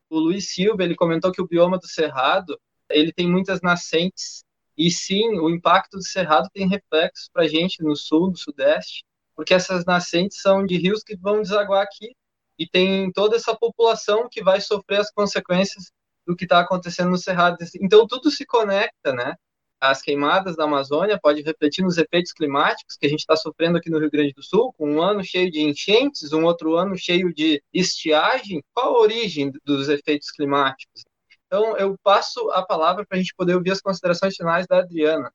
[0.09, 2.57] O Luiz Silva, ele comentou que o bioma do Cerrado,
[2.89, 4.45] ele tem muitas nascentes
[4.77, 9.03] e sim, o impacto do Cerrado tem reflexos para a gente no sul, no sudeste,
[9.35, 12.15] porque essas nascentes são de rios que vão desaguar aqui
[12.57, 15.91] e tem toda essa população que vai sofrer as consequências
[16.25, 17.57] do que está acontecendo no Cerrado.
[17.81, 19.35] Então tudo se conecta, né?
[19.79, 23.89] As queimadas da Amazônia pode refletir nos efeitos climáticos que a gente está sofrendo aqui
[23.89, 27.33] no Rio Grande do Sul, com um ano cheio de enchentes, um outro ano cheio
[27.33, 28.63] de estiagem.
[28.73, 31.03] Qual a origem dos efeitos climáticos?
[31.45, 35.31] Então eu passo a palavra para a gente poder ouvir as considerações finais da Adriana.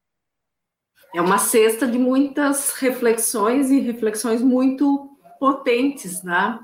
[1.14, 6.59] É uma cesta de muitas reflexões e reflexões muito potentes, né?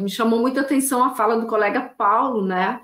[0.00, 2.80] Me chamou muita atenção a fala do colega Paulo, né?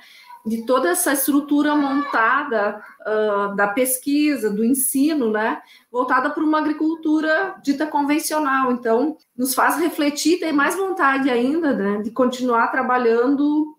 [0.46, 5.60] De toda essa estrutura montada uh, da pesquisa, do ensino, né?
[5.90, 8.70] Voltada para uma agricultura dita convencional.
[8.70, 12.02] Então, nos faz refletir, ter mais vontade ainda, né?
[12.02, 13.74] De continuar trabalhando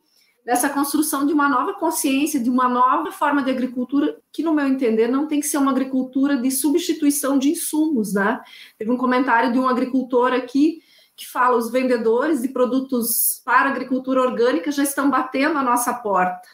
[0.45, 4.67] nessa construção de uma nova consciência, de uma nova forma de agricultura, que, no meu
[4.67, 8.41] entender, não tem que ser uma agricultura de substituição de insumos, né?
[8.77, 10.81] Teve um comentário de um agricultor aqui
[11.15, 16.47] que fala os vendedores de produtos para agricultura orgânica já estão batendo a nossa porta.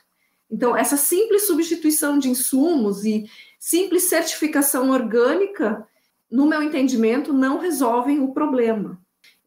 [0.49, 3.25] Então, essa simples substituição de insumos e
[3.57, 5.87] simples certificação orgânica,
[6.29, 8.99] no meu entendimento, não resolvem o problema.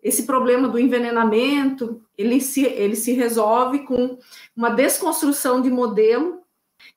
[0.03, 4.19] Esse problema do envenenamento, ele se, ele se resolve com
[4.57, 6.43] uma desconstrução de modelo,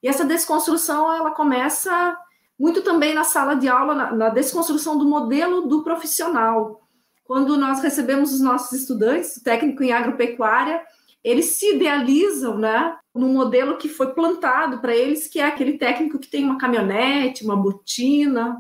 [0.01, 2.18] e essa desconstrução, ela começa
[2.59, 6.87] muito também na sala de aula, na, na desconstrução do modelo do profissional,
[7.28, 10.82] quando nós recebemos os nossos estudantes, técnico em agropecuária,
[11.21, 16.17] eles se idealizam, né, num modelo que foi plantado para eles, que é aquele técnico
[16.19, 18.57] que tem uma caminhonete, uma botina.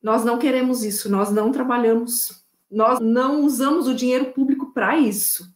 [0.00, 5.52] Nós não queremos isso, nós não trabalhamos, nós não usamos o dinheiro público para isso.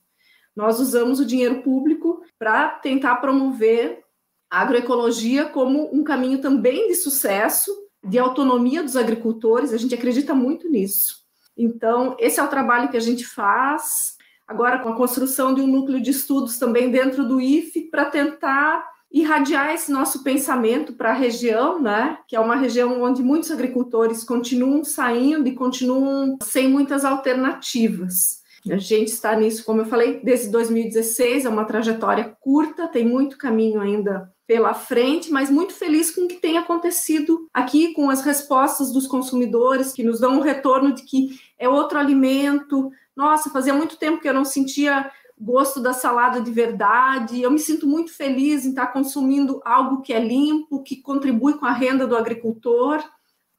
[0.57, 4.03] Nós usamos o dinheiro público para tentar promover
[4.51, 7.71] a agroecologia como um caminho também de sucesso,
[8.03, 11.28] de autonomia dos agricultores, a gente acredita muito nisso.
[11.59, 14.17] Então, esse é o trabalho que a gente faz.
[14.47, 18.87] Agora, com a construção de um núcleo de estudos também dentro do IFE, para tentar
[19.11, 22.19] irradiar esse nosso pensamento para a região, né?
[22.29, 28.39] Que é uma região onde muitos agricultores continuam saindo e continuam sem muitas alternativas.
[28.71, 33.39] A gente está nisso, como eu falei, desde 2016, é uma trajetória curta, tem muito
[33.39, 38.23] caminho ainda pela frente, mas muito feliz com o que tem acontecido aqui, com as
[38.23, 42.91] respostas dos consumidores, que nos dão um retorno de que é outro alimento.
[43.15, 47.43] Nossa, fazia muito tempo que eu não sentia gosto da salada de verdade.
[47.43, 51.67] Eu me sinto muito feliz em estar consumindo algo que é limpo, que contribui com
[51.67, 53.05] a renda do agricultor.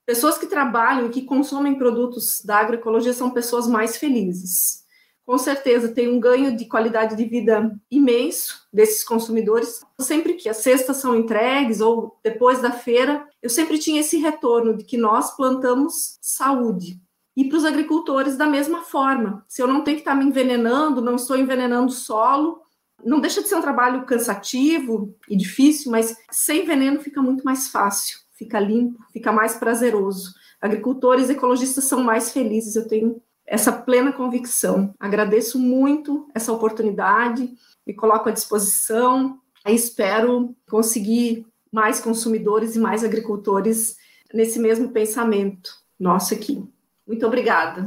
[0.08, 4.89] Pessoas que trabalham e que consomem produtos da agroecologia são pessoas mais felizes
[5.30, 9.80] com certeza tem um ganho de qualidade de vida imenso desses consumidores.
[10.00, 14.76] Sempre que as cestas são entregues ou depois da feira, eu sempre tinha esse retorno
[14.76, 17.00] de que nós plantamos saúde.
[17.38, 19.46] E para os agricultores, da mesma forma.
[19.48, 22.64] Se eu não tenho que estar me envenenando, não estou envenenando o solo,
[23.06, 27.68] não deixa de ser um trabalho cansativo e difícil, mas sem veneno fica muito mais
[27.68, 30.34] fácil, fica limpo, fica mais prazeroso.
[30.60, 34.94] Agricultores ecologistas são mais felizes, eu tenho essa plena convicção.
[35.00, 37.52] Agradeço muito essa oportunidade,
[37.86, 43.98] me coloco à disposição e espero conseguir mais consumidores e mais agricultores
[44.32, 46.64] nesse mesmo pensamento nosso aqui.
[47.08, 47.82] Muito obrigada.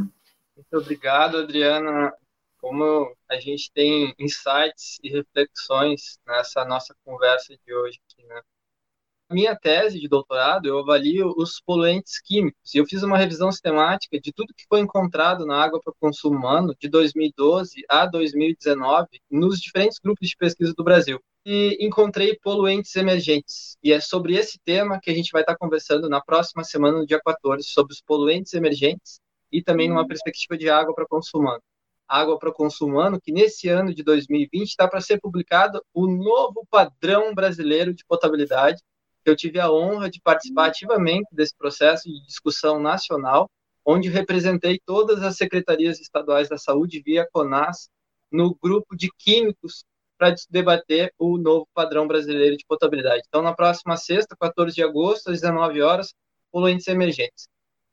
[0.57, 2.13] Muito obrigado, Adriana.
[2.59, 8.41] Como a gente tem insights e reflexões nessa nossa conversa de hoje aqui, né?
[9.33, 12.75] Minha tese de doutorado, eu avalio os poluentes químicos.
[12.75, 16.37] E eu fiz uma revisão sistemática de tudo que foi encontrado na água para consumo
[16.37, 21.21] humano de 2012 a 2019 nos diferentes grupos de pesquisa do Brasil.
[21.45, 23.77] E encontrei poluentes emergentes.
[23.83, 27.07] E é sobre esse tema que a gente vai estar conversando na próxima semana, no
[27.07, 29.21] dia 14, sobre os poluentes emergentes
[29.51, 31.63] e também numa perspectiva de água para consumo humano.
[32.09, 36.67] Água para consumo humano, que nesse ano de 2020 está para ser publicado o novo
[36.71, 38.83] padrão brasileiro de potabilidade,
[39.31, 43.49] eu tive a honra de participar ativamente desse processo de discussão nacional,
[43.85, 47.89] onde representei todas as secretarias estaduais da saúde via CONAS
[48.31, 49.85] no grupo de químicos
[50.17, 53.25] para debater o novo padrão brasileiro de potabilidade.
[53.27, 56.15] Então, na próxima sexta, 14 de agosto, às 19 horas,
[56.51, 57.49] poluentes emergentes.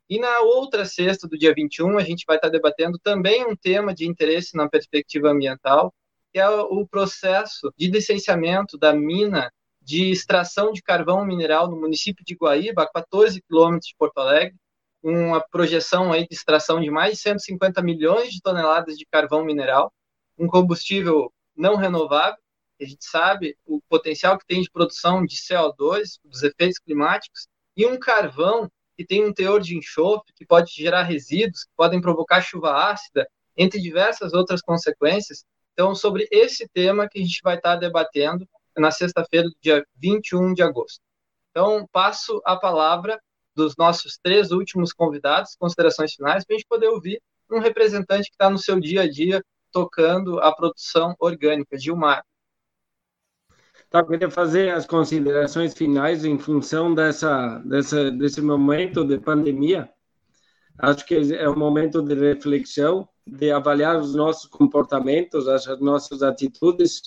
[0.09, 3.93] E na outra sexta, do dia 21, a gente vai estar debatendo também um tema
[3.93, 5.93] de interesse na perspectiva ambiental,
[6.31, 9.51] que é o processo de licenciamento da mina
[9.89, 14.55] de extração de carvão mineral no município de Guaíba, a 14 quilômetros de Porto Alegre,
[15.01, 19.91] uma projeção aí de extração de mais de 150 milhões de toneladas de carvão mineral,
[20.37, 22.37] um combustível não renovável,
[22.79, 27.83] a gente sabe o potencial que tem de produção de CO2, dos efeitos climáticos, e
[27.87, 32.41] um carvão que tem um teor de enxofre, que pode gerar resíduos, que podem provocar
[32.41, 33.27] chuva ácida,
[33.57, 35.43] entre diversas outras consequências.
[35.73, 38.47] Então, sobre esse tema que a gente vai estar debatendo
[38.79, 40.99] na sexta-feira, dia 21 de agosto.
[41.51, 43.19] Então, passo a palavra
[43.55, 47.21] dos nossos três últimos convidados, considerações finais, para a gente poder ouvir
[47.51, 52.23] um representante que está no seu dia a dia tocando a produção orgânica, Gilmar.
[53.89, 59.89] Tá, eu queria fazer as considerações finais em função dessa, dessa, desse momento de pandemia.
[60.77, 67.01] Acho que é um momento de reflexão, de avaliar os nossos comportamentos, as nossas atitudes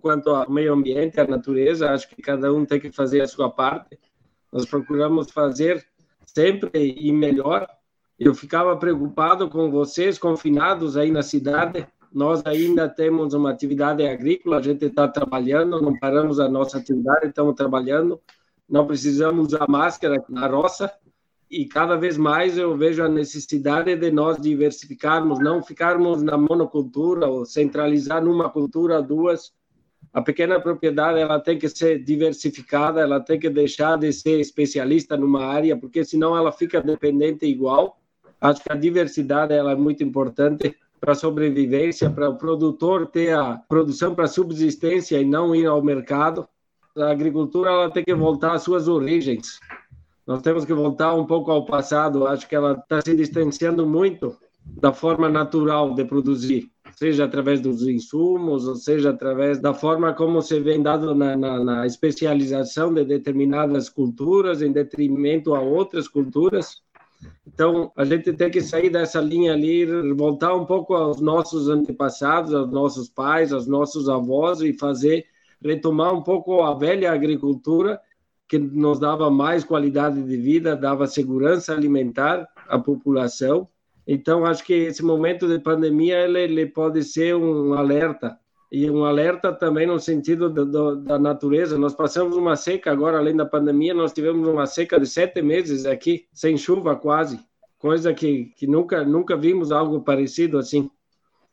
[0.00, 3.50] quanto ao meio ambiente, à natureza, acho que cada um tem que fazer a sua
[3.50, 3.98] parte.
[4.52, 5.86] Nós procuramos fazer
[6.26, 7.66] sempre e melhor.
[8.18, 11.86] Eu ficava preocupado com vocês confinados aí na cidade.
[12.12, 17.26] Nós ainda temos uma atividade agrícola, a gente está trabalhando, não paramos a nossa atividade,
[17.26, 18.20] estamos trabalhando.
[18.68, 20.92] Não precisamos usar máscara na roça
[21.50, 27.26] e cada vez mais eu vejo a necessidade de nós diversificarmos, não ficarmos na monocultura
[27.26, 29.52] ou centralizar numa cultura, duas,
[30.12, 35.16] a pequena propriedade ela tem que ser diversificada, ela tem que deixar de ser especialista
[35.16, 37.98] numa área, porque senão ela fica dependente igual.
[38.40, 43.34] Acho que a diversidade ela é muito importante para a sobrevivência, para o produtor ter
[43.34, 46.48] a produção para subsistência e não ir ao mercado.
[46.96, 49.60] A agricultura ela tem que voltar às suas origens.
[50.26, 52.26] Nós temos que voltar um pouco ao passado.
[52.26, 57.86] Acho que ela está se distanciando muito da forma natural de produzir seja através dos
[57.86, 63.04] insumos, ou seja através da forma como se vem dado na, na, na especialização de
[63.04, 66.82] determinadas culturas em detrimento a outras culturas.
[67.46, 72.52] Então, a gente tem que sair dessa linha ali, voltar um pouco aos nossos antepassados,
[72.52, 75.24] aos nossos pais, aos nossos avós e fazer,
[75.62, 78.00] retomar um pouco a velha agricultura
[78.48, 83.68] que nos dava mais qualidade de vida, dava segurança alimentar à população
[84.10, 88.38] então, acho que esse momento de pandemia ele, ele pode ser um alerta
[88.72, 91.76] e um alerta também no sentido do, do, da natureza.
[91.76, 95.84] Nós passamos uma seca agora, além da pandemia, nós tivemos uma seca de sete meses
[95.84, 97.38] aqui, sem chuva quase,
[97.78, 100.90] coisa que, que nunca nunca vimos algo parecido assim.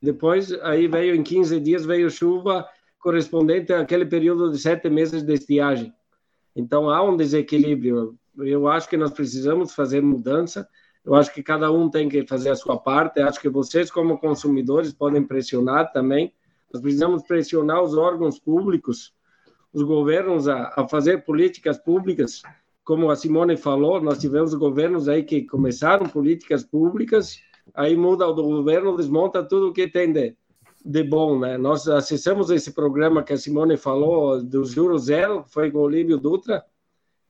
[0.01, 2.65] Depois, aí veio em 15 dias veio chuva
[2.99, 5.93] correspondente àquele período de sete meses de estiagem.
[6.55, 8.15] Então há um desequilíbrio.
[8.37, 10.65] Eu acho que nós precisamos fazer mudança
[11.05, 13.19] eu acho que cada um tem que fazer a sua parte.
[13.19, 16.33] Eu acho que vocês, como consumidores, podem pressionar também.
[16.73, 19.13] Nós precisamos pressionar os órgãos públicos,
[19.71, 22.41] os governos a, a fazer políticas públicas.
[22.83, 27.39] Como a Simone falou, nós tivemos governos aí que começaram políticas públicas,
[27.73, 30.35] aí muda o governo, desmonta tudo o que tem de,
[30.83, 31.57] de bom, né?
[31.57, 36.17] Nós acessamos esse programa que a Simone falou, do Juro Zero, foi com o Olívio
[36.17, 36.63] Dutra.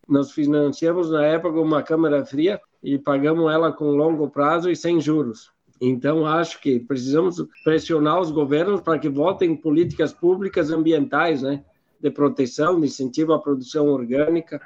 [0.07, 5.01] Nós financiamos na época uma câmara fria e pagamos ela com longo prazo e sem
[5.01, 5.51] juros.
[5.81, 11.65] Então, acho que precisamos pressionar os governos para que votem políticas públicas ambientais, né?
[11.99, 14.61] De proteção, de incentivo à produção orgânica.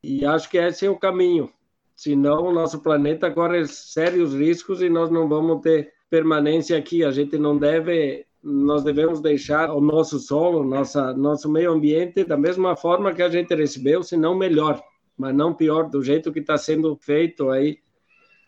[0.00, 1.50] E acho que esse é o caminho.
[1.96, 7.04] Senão, o nosso planeta corre sérios riscos e nós não vamos ter permanência aqui.
[7.04, 12.36] A gente não deve nós devemos deixar o nosso solo, nossa, nosso meio ambiente da
[12.36, 14.80] mesma forma que a gente recebeu, se não melhor,
[15.16, 17.78] mas não pior, do jeito que está sendo feito aí.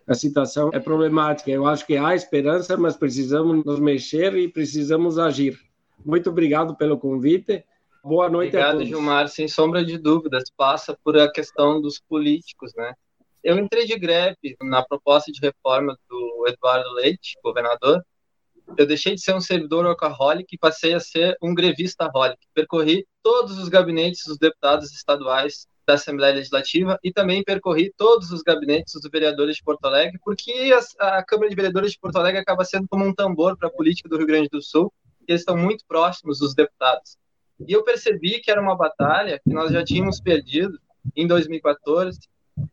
[0.06, 1.50] A situação é problemática.
[1.50, 5.58] Eu acho que há esperança, mas precisamos nos mexer e precisamos agir.
[6.04, 7.64] Muito obrigado pelo convite.
[8.02, 8.88] Boa noite Obrigado, a todos.
[8.88, 9.28] Gilmar.
[9.28, 12.94] Sem sombra de dúvidas, passa por a questão dos políticos, né?
[13.44, 18.02] Eu entrei de greve na proposta de reforma do Eduardo Leite, governador,
[18.76, 22.38] eu deixei de ser um servidor workaholic e passei a ser um grevista holic.
[22.52, 28.42] Percorri todos os gabinetes dos deputados estaduais da Assembleia Legislativa e também percorri todos os
[28.42, 30.70] gabinetes dos vereadores de Porto Alegre, porque
[31.00, 33.72] a, a Câmara de Vereadores de Porto Alegre acaba sendo como um tambor para a
[33.72, 34.92] política do Rio Grande do Sul,
[35.26, 37.16] e eles estão muito próximos dos deputados.
[37.66, 40.78] E eu percebi que era uma batalha que nós já tínhamos perdido
[41.16, 42.20] em 2014,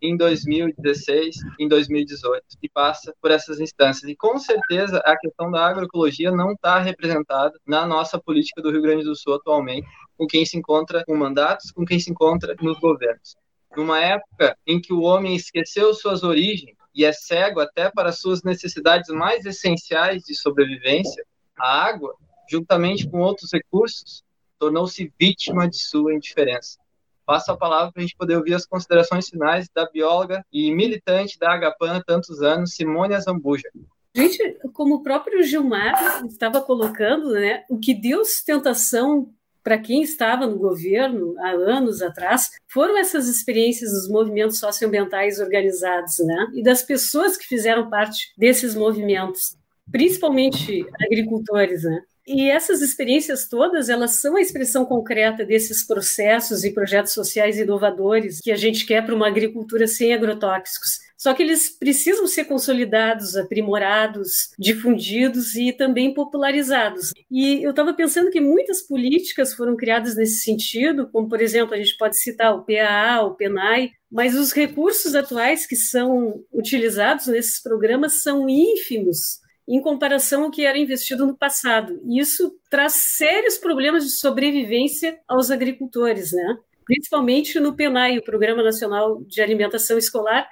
[0.01, 4.09] em 2016, em 2018, e passa por essas instâncias.
[4.09, 8.81] E com certeza a questão da agroecologia não está representada na nossa política do Rio
[8.81, 12.79] Grande do Sul atualmente, com quem se encontra com mandatos, com quem se encontra nos
[12.79, 13.35] governos.
[13.75, 18.41] Numa época em que o homem esqueceu suas origens e é cego até para suas
[18.43, 21.25] necessidades mais essenciais de sobrevivência,
[21.57, 22.15] a água,
[22.49, 24.23] juntamente com outros recursos,
[24.57, 26.77] tornou-se vítima de sua indiferença
[27.25, 31.39] passo a palavra para a gente poder ouvir as considerações finais da bióloga e militante
[31.39, 33.69] da Agapan há tantos anos, Simone Azambuja.
[34.15, 39.29] Gente, como o próprio Gilmar estava colocando, né, o que deu sustentação
[39.61, 46.19] para quem estava no governo há anos atrás foram essas experiências dos movimentos socioambientais organizados,
[46.19, 49.57] né, e das pessoas que fizeram parte desses movimentos,
[49.91, 52.01] principalmente agricultores, né.
[52.27, 58.39] E essas experiências todas, elas são a expressão concreta desses processos e projetos sociais inovadores
[58.41, 61.05] que a gente quer para uma agricultura sem agrotóxicos.
[61.17, 67.13] Só que eles precisam ser consolidados, aprimorados, difundidos e também popularizados.
[67.31, 71.77] E eu estava pensando que muitas políticas foram criadas nesse sentido, como, por exemplo, a
[71.77, 77.61] gente pode citar o PAA, o PENAI, mas os recursos atuais que são utilizados nesses
[77.61, 81.99] programas são ínfimos em comparação ao que era investido no passado.
[82.05, 86.57] E isso traz sérios problemas de sobrevivência aos agricultores, né?
[86.85, 90.47] principalmente no PENAI, o Programa Nacional de Alimentação Escolar,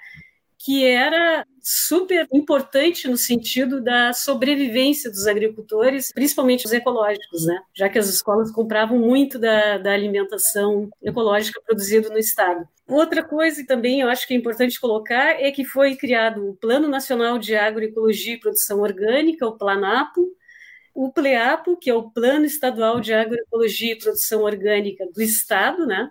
[0.64, 7.60] que era super importante no sentido da sobrevivência dos agricultores, principalmente os ecológicos, né?
[7.74, 12.66] já que as escolas compravam muito da, da alimentação ecológica produzida no estado.
[12.88, 16.88] Outra coisa também eu acho que é importante colocar é que foi criado o Plano
[16.88, 20.30] Nacional de Agroecologia e Produção Orgânica, o PLANAPO,
[20.94, 26.10] o PLEAPO, que é o Plano Estadual de Agroecologia e Produção Orgânica do Estado, né?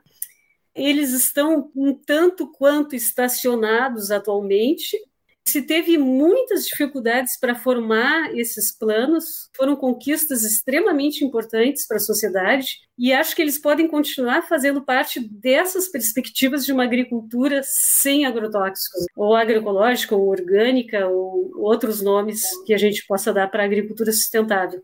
[0.74, 4.96] Eles estão um tanto quanto estacionados atualmente.
[5.44, 12.78] Se teve muitas dificuldades para formar esses planos, foram conquistas extremamente importantes para a sociedade,
[12.96, 19.04] e acho que eles podem continuar fazendo parte dessas perspectivas de uma agricultura sem agrotóxicos,
[19.16, 24.12] ou agroecológica, ou orgânica, ou outros nomes que a gente possa dar para a agricultura
[24.12, 24.80] sustentável.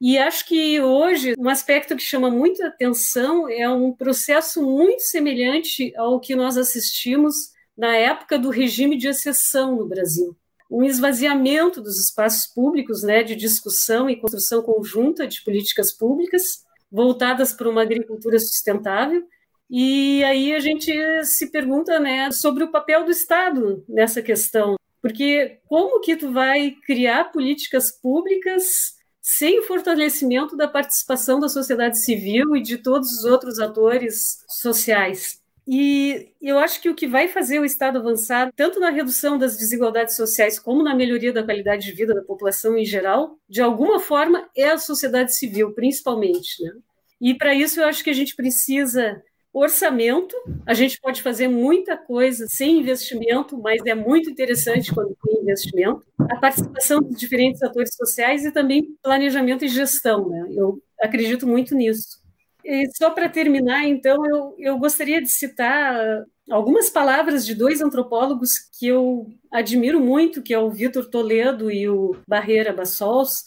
[0.00, 5.94] E acho que hoje um aspecto que chama muita atenção é um processo muito semelhante
[5.96, 7.34] ao que nós assistimos
[7.76, 10.36] na época do regime de exceção no Brasil.
[10.70, 17.52] Um esvaziamento dos espaços públicos, né, de discussão e construção conjunta de políticas públicas voltadas
[17.52, 19.26] para uma agricultura sustentável.
[19.70, 20.92] E aí a gente
[21.24, 26.72] se pergunta, né, sobre o papel do Estado nessa questão, porque como que tu vai
[26.86, 28.94] criar políticas públicas
[29.26, 35.40] sem o fortalecimento da participação da sociedade civil e de todos os outros atores sociais.
[35.66, 39.56] E eu acho que o que vai fazer o Estado avançar, tanto na redução das
[39.56, 43.98] desigualdades sociais como na melhoria da qualidade de vida da população em geral, de alguma
[43.98, 46.62] forma, é a sociedade civil, principalmente.
[46.62, 46.72] Né?
[47.18, 49.22] E para isso eu acho que a gente precisa
[49.60, 50.34] orçamento,
[50.66, 56.04] a gente pode fazer muita coisa sem investimento, mas é muito interessante quando tem investimento.
[56.28, 60.28] A participação dos diferentes atores sociais e também planejamento e gestão.
[60.28, 60.48] Né?
[60.52, 62.22] Eu acredito muito nisso.
[62.64, 68.58] E só para terminar, então, eu, eu gostaria de citar algumas palavras de dois antropólogos
[68.78, 73.44] que eu admiro muito, que é o Vitor Toledo e o Barreira Bassols,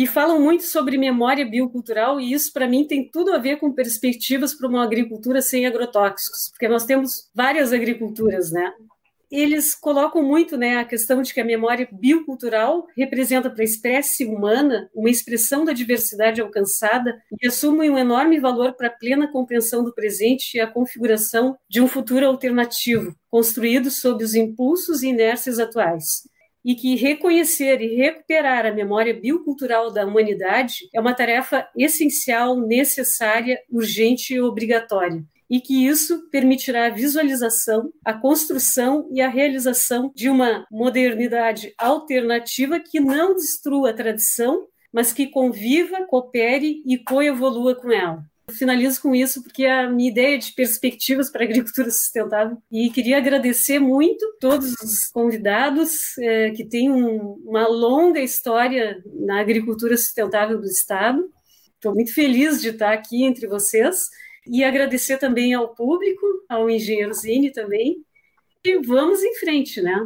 [0.00, 3.70] que falam muito sobre memória biocultural e isso para mim tem tudo a ver com
[3.70, 8.72] perspectivas para uma agricultura sem agrotóxicos, porque nós temos várias agriculturas, né?
[9.30, 14.24] Eles colocam muito, né, a questão de que a memória biocultural representa para a espécie
[14.24, 19.84] humana uma expressão da diversidade alcançada e assume um enorme valor para a plena compreensão
[19.84, 25.58] do presente e a configuração de um futuro alternativo, construído sob os impulsos e inércias
[25.58, 26.22] atuais.
[26.64, 33.58] E que reconhecer e recuperar a memória biocultural da humanidade é uma tarefa essencial, necessária,
[33.70, 40.30] urgente e obrigatória e que isso permitirá a visualização, a construção e a realização de
[40.30, 47.90] uma modernidade alternativa que não destrua a tradição, mas que conviva, coopere e coevolua com
[47.90, 48.24] ela.
[48.50, 52.90] Finalizo com isso porque é a minha ideia de perspectivas para a agricultura sustentável e
[52.90, 59.96] queria agradecer muito todos os convidados é, que têm um, uma longa história na agricultura
[59.96, 61.28] sustentável do Estado.
[61.74, 64.08] Estou muito feliz de estar aqui entre vocês
[64.46, 68.04] e agradecer também ao público, ao engenheiro Zine também.
[68.64, 70.04] E vamos em frente, né?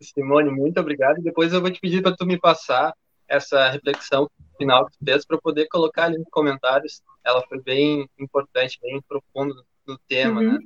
[0.00, 1.22] Simone, muito obrigado.
[1.22, 2.94] Depois eu vou te pedir para tu me passar
[3.28, 7.02] essa reflexão final que tu fez para poder colocar ali nos comentários.
[7.24, 9.54] Ela foi bem importante, bem profunda
[9.86, 10.52] no tema, uhum.
[10.52, 10.58] né?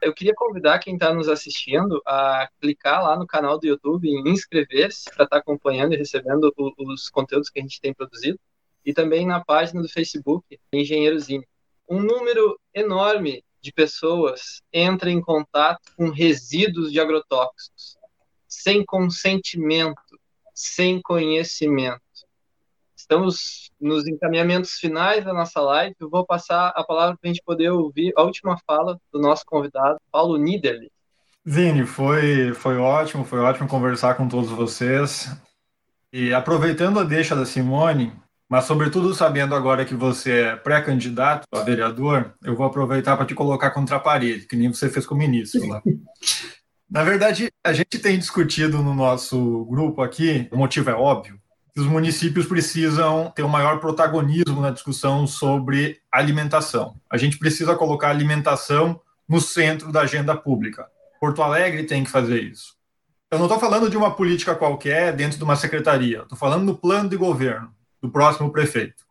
[0.00, 4.28] Eu queria convidar quem está nos assistindo a clicar lá no canal do YouTube e
[4.28, 8.38] inscrever-se para estar tá acompanhando e recebendo os conteúdos que a gente tem produzido.
[8.84, 11.44] E também na página do Facebook, Engenheirozinho
[11.88, 17.96] um número enorme de pessoas entra em contato com resíduos de agrotóxicos,
[18.48, 20.18] sem consentimento,
[20.62, 22.00] sem conhecimento.
[22.96, 25.94] Estamos nos encaminhamentos finais da nossa live.
[25.98, 29.44] Eu vou passar a palavra para a gente poder ouvir a última fala do nosso
[29.44, 30.90] convidado, Paulo Niederli.
[31.48, 35.28] Zine, foi, foi ótimo, foi ótimo conversar com todos vocês.
[36.12, 38.12] E aproveitando a deixa da Simone,
[38.48, 43.34] mas, sobretudo, sabendo agora que você é pré-candidato a vereador, eu vou aproveitar para te
[43.34, 45.82] colocar contra a parede, que nem você fez com o ministro lá.
[46.92, 51.40] Na verdade, a gente tem discutido no nosso grupo aqui, o motivo é óbvio,
[51.72, 56.94] que os municípios precisam ter um maior protagonismo na discussão sobre alimentação.
[57.08, 60.86] A gente precisa colocar a alimentação no centro da agenda pública.
[61.18, 62.74] Porto Alegre tem que fazer isso.
[63.30, 66.76] Eu não estou falando de uma política qualquer dentro de uma secretaria, estou falando do
[66.76, 67.72] plano de governo
[68.02, 69.02] do próximo prefeito.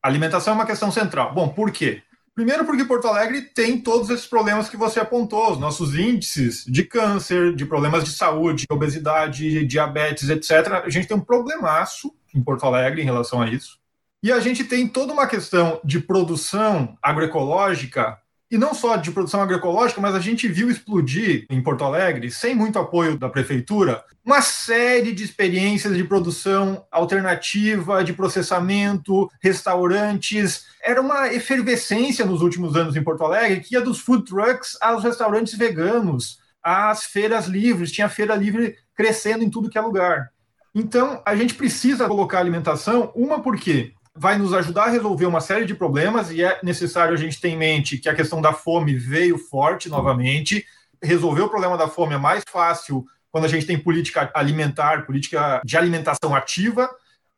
[0.00, 1.34] alimentação é uma questão central.
[1.34, 2.00] Bom, por quê?
[2.34, 6.82] Primeiro, porque Porto Alegre tem todos esses problemas que você apontou, os nossos índices de
[6.82, 10.82] câncer, de problemas de saúde, obesidade, diabetes, etc.
[10.84, 13.78] A gente tem um problemaço em Porto Alegre em relação a isso.
[14.20, 18.18] E a gente tem toda uma questão de produção agroecológica
[18.50, 22.54] e não só de produção agroecológica, mas a gente viu explodir em Porto Alegre, sem
[22.54, 30.66] muito apoio da prefeitura, uma série de experiências de produção alternativa, de processamento, restaurantes.
[30.82, 35.02] Era uma efervescência nos últimos anos em Porto Alegre, que ia dos food trucks aos
[35.02, 40.30] restaurantes veganos, às feiras livres, tinha feira livre crescendo em tudo que é lugar.
[40.74, 45.64] Então, a gente precisa colocar alimentação, uma porque vai nos ajudar a resolver uma série
[45.64, 48.94] de problemas e é necessário a gente ter em mente que a questão da fome
[48.94, 50.64] veio forte novamente.
[51.02, 55.60] Resolver o problema da fome é mais fácil quando a gente tem política alimentar, política
[55.64, 56.88] de alimentação ativa.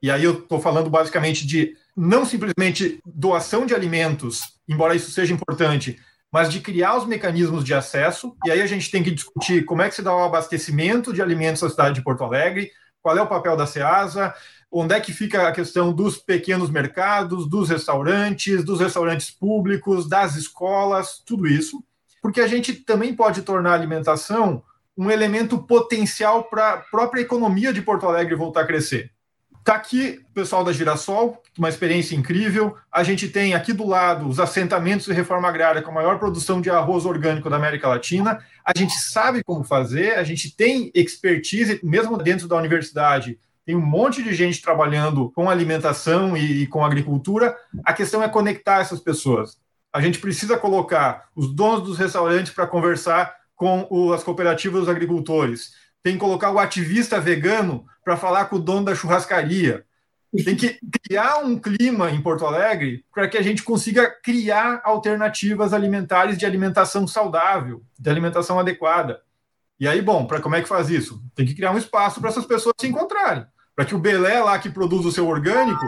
[0.03, 5.33] E aí eu estou falando basicamente de não simplesmente doação de alimentos, embora isso seja
[5.33, 5.99] importante,
[6.31, 8.37] mas de criar os mecanismos de acesso.
[8.45, 11.23] E aí a gente tem que discutir como é que se dá o abastecimento de
[11.23, 12.71] alimentos na cidade de Porto Alegre,
[13.01, 14.35] qual é o papel da SEASA,
[14.71, 20.37] onde é que fica a questão dos pequenos mercados, dos restaurantes, dos restaurantes públicos, das
[20.37, 21.83] escolas, tudo isso,
[22.21, 24.63] porque a gente também pode tornar a alimentação
[24.97, 29.11] um elemento potencial para a própria economia de Porto Alegre voltar a crescer.
[29.59, 32.77] Está aqui o pessoal da Girassol, uma experiência incrível.
[32.91, 36.61] A gente tem aqui do lado os assentamentos de reforma agrária com a maior produção
[36.61, 38.39] de arroz orgânico da América Latina.
[38.65, 43.85] A gente sabe como fazer, a gente tem expertise, mesmo dentro da universidade, tem um
[43.85, 47.57] monte de gente trabalhando com alimentação e, e com agricultura.
[47.85, 49.59] A questão é conectar essas pessoas.
[49.93, 54.89] A gente precisa colocar os donos dos restaurantes para conversar com o, as cooperativas dos
[54.89, 55.73] agricultores.
[56.01, 59.85] Tem que colocar o ativista vegano para falar com o dono da churrascaria.
[60.45, 65.73] Tem que criar um clima em Porto Alegre para que a gente consiga criar alternativas
[65.73, 69.23] alimentares de alimentação saudável, de alimentação adequada.
[69.81, 71.21] E aí, bom, para como é que faz isso?
[71.35, 73.45] Tem que criar um espaço para essas pessoas se encontrarem
[73.77, 75.85] para que o Belé lá que produz o seu orgânico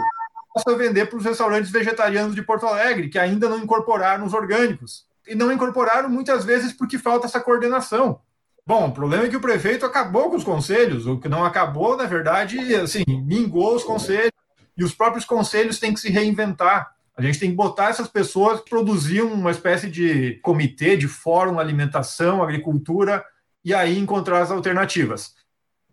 [0.53, 5.07] possa vender para os restaurantes vegetarianos de Porto Alegre, que ainda não incorporaram os orgânicos.
[5.27, 8.21] E não incorporaram muitas vezes porque falta essa coordenação.
[8.67, 11.97] Bom, o problema é que o prefeito acabou com os conselhos, o que não acabou,
[11.97, 14.33] na verdade, assim, mingou os conselhos,
[14.77, 16.95] e os próprios conselhos têm que se reinventar.
[17.17, 21.59] A gente tem que botar essas pessoas que produziam uma espécie de comitê, de fórum
[21.59, 23.25] alimentação, agricultura,
[23.65, 25.35] e aí encontrar as alternativas.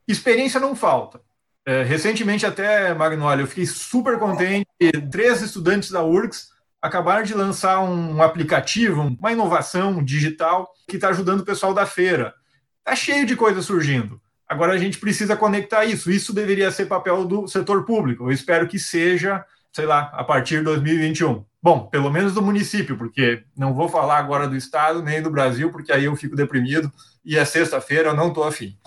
[0.07, 1.22] Experiência não falta.
[1.66, 4.68] É, recentemente, até, Magnólio, eu fiquei super contente.
[5.12, 11.40] Três estudantes da URGS acabaram de lançar um aplicativo, uma inovação digital que está ajudando
[11.40, 12.36] o pessoal da feira.
[12.80, 14.22] Está cheio de coisa surgindo.
[14.48, 16.12] Agora a gente precisa conectar isso.
[16.12, 18.26] Isso deveria ser papel do setor público.
[18.26, 19.44] Eu espero que seja,
[19.74, 21.44] sei lá, a partir de 2021.
[21.64, 25.72] Bom, pelo menos do município, porque não vou falar agora do estado nem do Brasil,
[25.72, 26.94] porque aí eu fico deprimido
[27.26, 28.78] e é sexta-feira, eu não estou afim.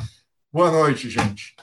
[0.53, 1.57] Boa noite, gente.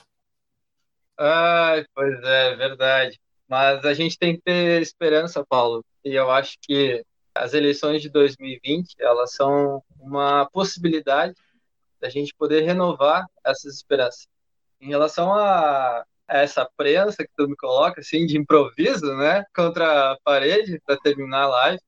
[1.18, 3.18] Ah, pois é, verdade.
[3.48, 5.84] Mas a gente tem que ter esperança, Paulo.
[6.04, 11.34] E eu acho que as eleições de 2020 elas são uma possibilidade
[12.00, 14.26] da gente poder renovar essas esperanças.
[14.80, 20.18] Em relação a essa prensa que tu me coloca, assim, de improviso, né, contra a
[20.24, 21.80] parede, para terminar a live,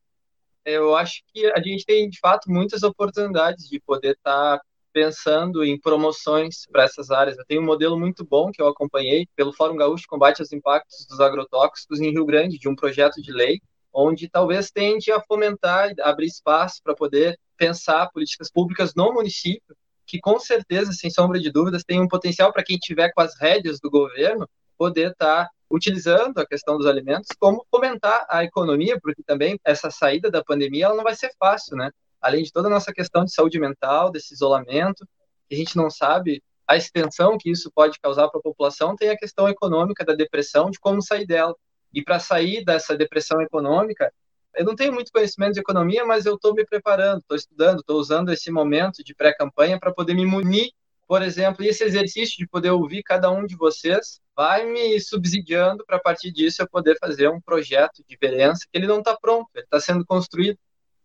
[0.65, 4.65] eu acho que a gente tem, de fato, muitas oportunidades de poder estar tá
[4.99, 7.39] pensando em promoções para essas áreas.
[7.39, 10.53] Eu tenho um modelo muito bom que eu acompanhei pelo Fórum Gaúcho de Combate aos
[10.53, 13.61] Impactos dos Agrotóxicos em Rio Grande, de um projeto de lei,
[13.93, 20.19] onde talvez tende a fomentar, abrir espaço para poder pensar políticas públicas no município que
[20.19, 23.79] com certeza, sem sombra de dúvidas, tem um potencial para quem tiver com as rédeas
[23.79, 29.23] do governo poder estar tá utilizando a questão dos alimentos como fomentar a economia, porque
[29.23, 31.91] também essa saída da pandemia ela não vai ser fácil, né?
[32.21, 35.07] Além de toda a nossa questão de saúde mental, desse isolamento,
[35.49, 39.09] que a gente não sabe a extensão que isso pode causar para a população, tem
[39.09, 41.55] a questão econômica da depressão, de como sair dela.
[41.95, 44.13] E para sair dessa depressão econômica,
[44.55, 47.99] eu não tenho muito conhecimento de economia, mas eu estou me preparando, estou estudando, estou
[47.99, 50.71] usando esse momento de pré-campanha para poder me munir,
[51.07, 55.85] por exemplo, e esse exercício de poder ouvir cada um de vocês vai me subsidiando
[55.87, 59.17] para a partir disso eu poder fazer um projeto de diferença que ele não está
[59.17, 60.59] pronto, ele está sendo construído.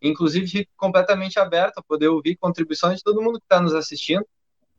[0.04, 4.26] Inclusive, fico completamente aberto a poder ouvir contribuições de todo mundo que está nos assistindo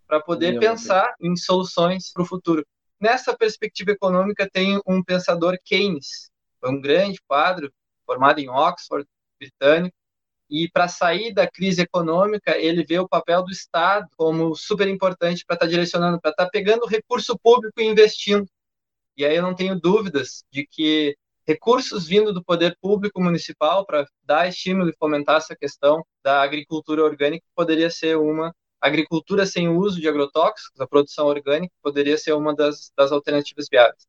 [0.07, 1.33] para poder Meu pensar Deus.
[1.33, 2.65] em soluções para o futuro.
[3.01, 6.31] Nessa perspectiva econômica, tem um pensador Keynes,
[6.61, 7.73] foi um grande quadro
[8.07, 9.07] formado em Oxford,
[9.39, 9.97] britânico,
[10.49, 15.45] e para sair da crise econômica, ele vê o papel do Estado como super importante
[15.45, 18.47] para estar tá direcionando, para estar tá pegando recurso público e investindo.
[19.17, 24.07] E aí eu não tenho dúvidas de que recursos vindo do poder público municipal para
[24.25, 30.01] dar estímulo e fomentar essa questão da agricultura orgânica poderia ser uma agricultura sem uso
[30.01, 34.05] de agrotóxicos, a produção orgânica poderia ser uma das, das alternativas viáveis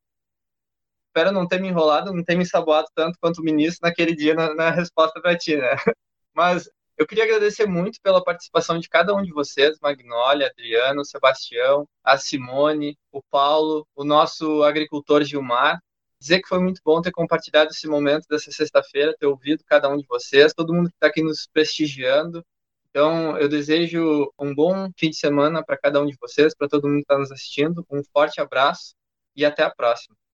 [1.15, 4.33] espero não ter me enrolado, não ter me saboado tanto quanto o ministro naquele dia
[4.35, 5.69] na, na resposta para ti, né?
[6.33, 11.87] Mas eu queria agradecer muito pela participação de cada um de vocês, Magnólia, Adriano, Sebastião,
[12.03, 15.79] a Simone, o Paulo, o nosso agricultor Gilmar.
[16.25, 19.95] Dizer que foi muito bom ter compartilhado esse momento dessa sexta-feira, ter ouvido cada um
[19.95, 22.43] de vocês, todo mundo que está aqui nos prestigiando.
[22.89, 26.87] Então, eu desejo um bom fim de semana para cada um de vocês, para todo
[26.87, 27.85] mundo que está nos assistindo.
[27.91, 28.95] Um forte abraço
[29.35, 30.15] e até a próxima.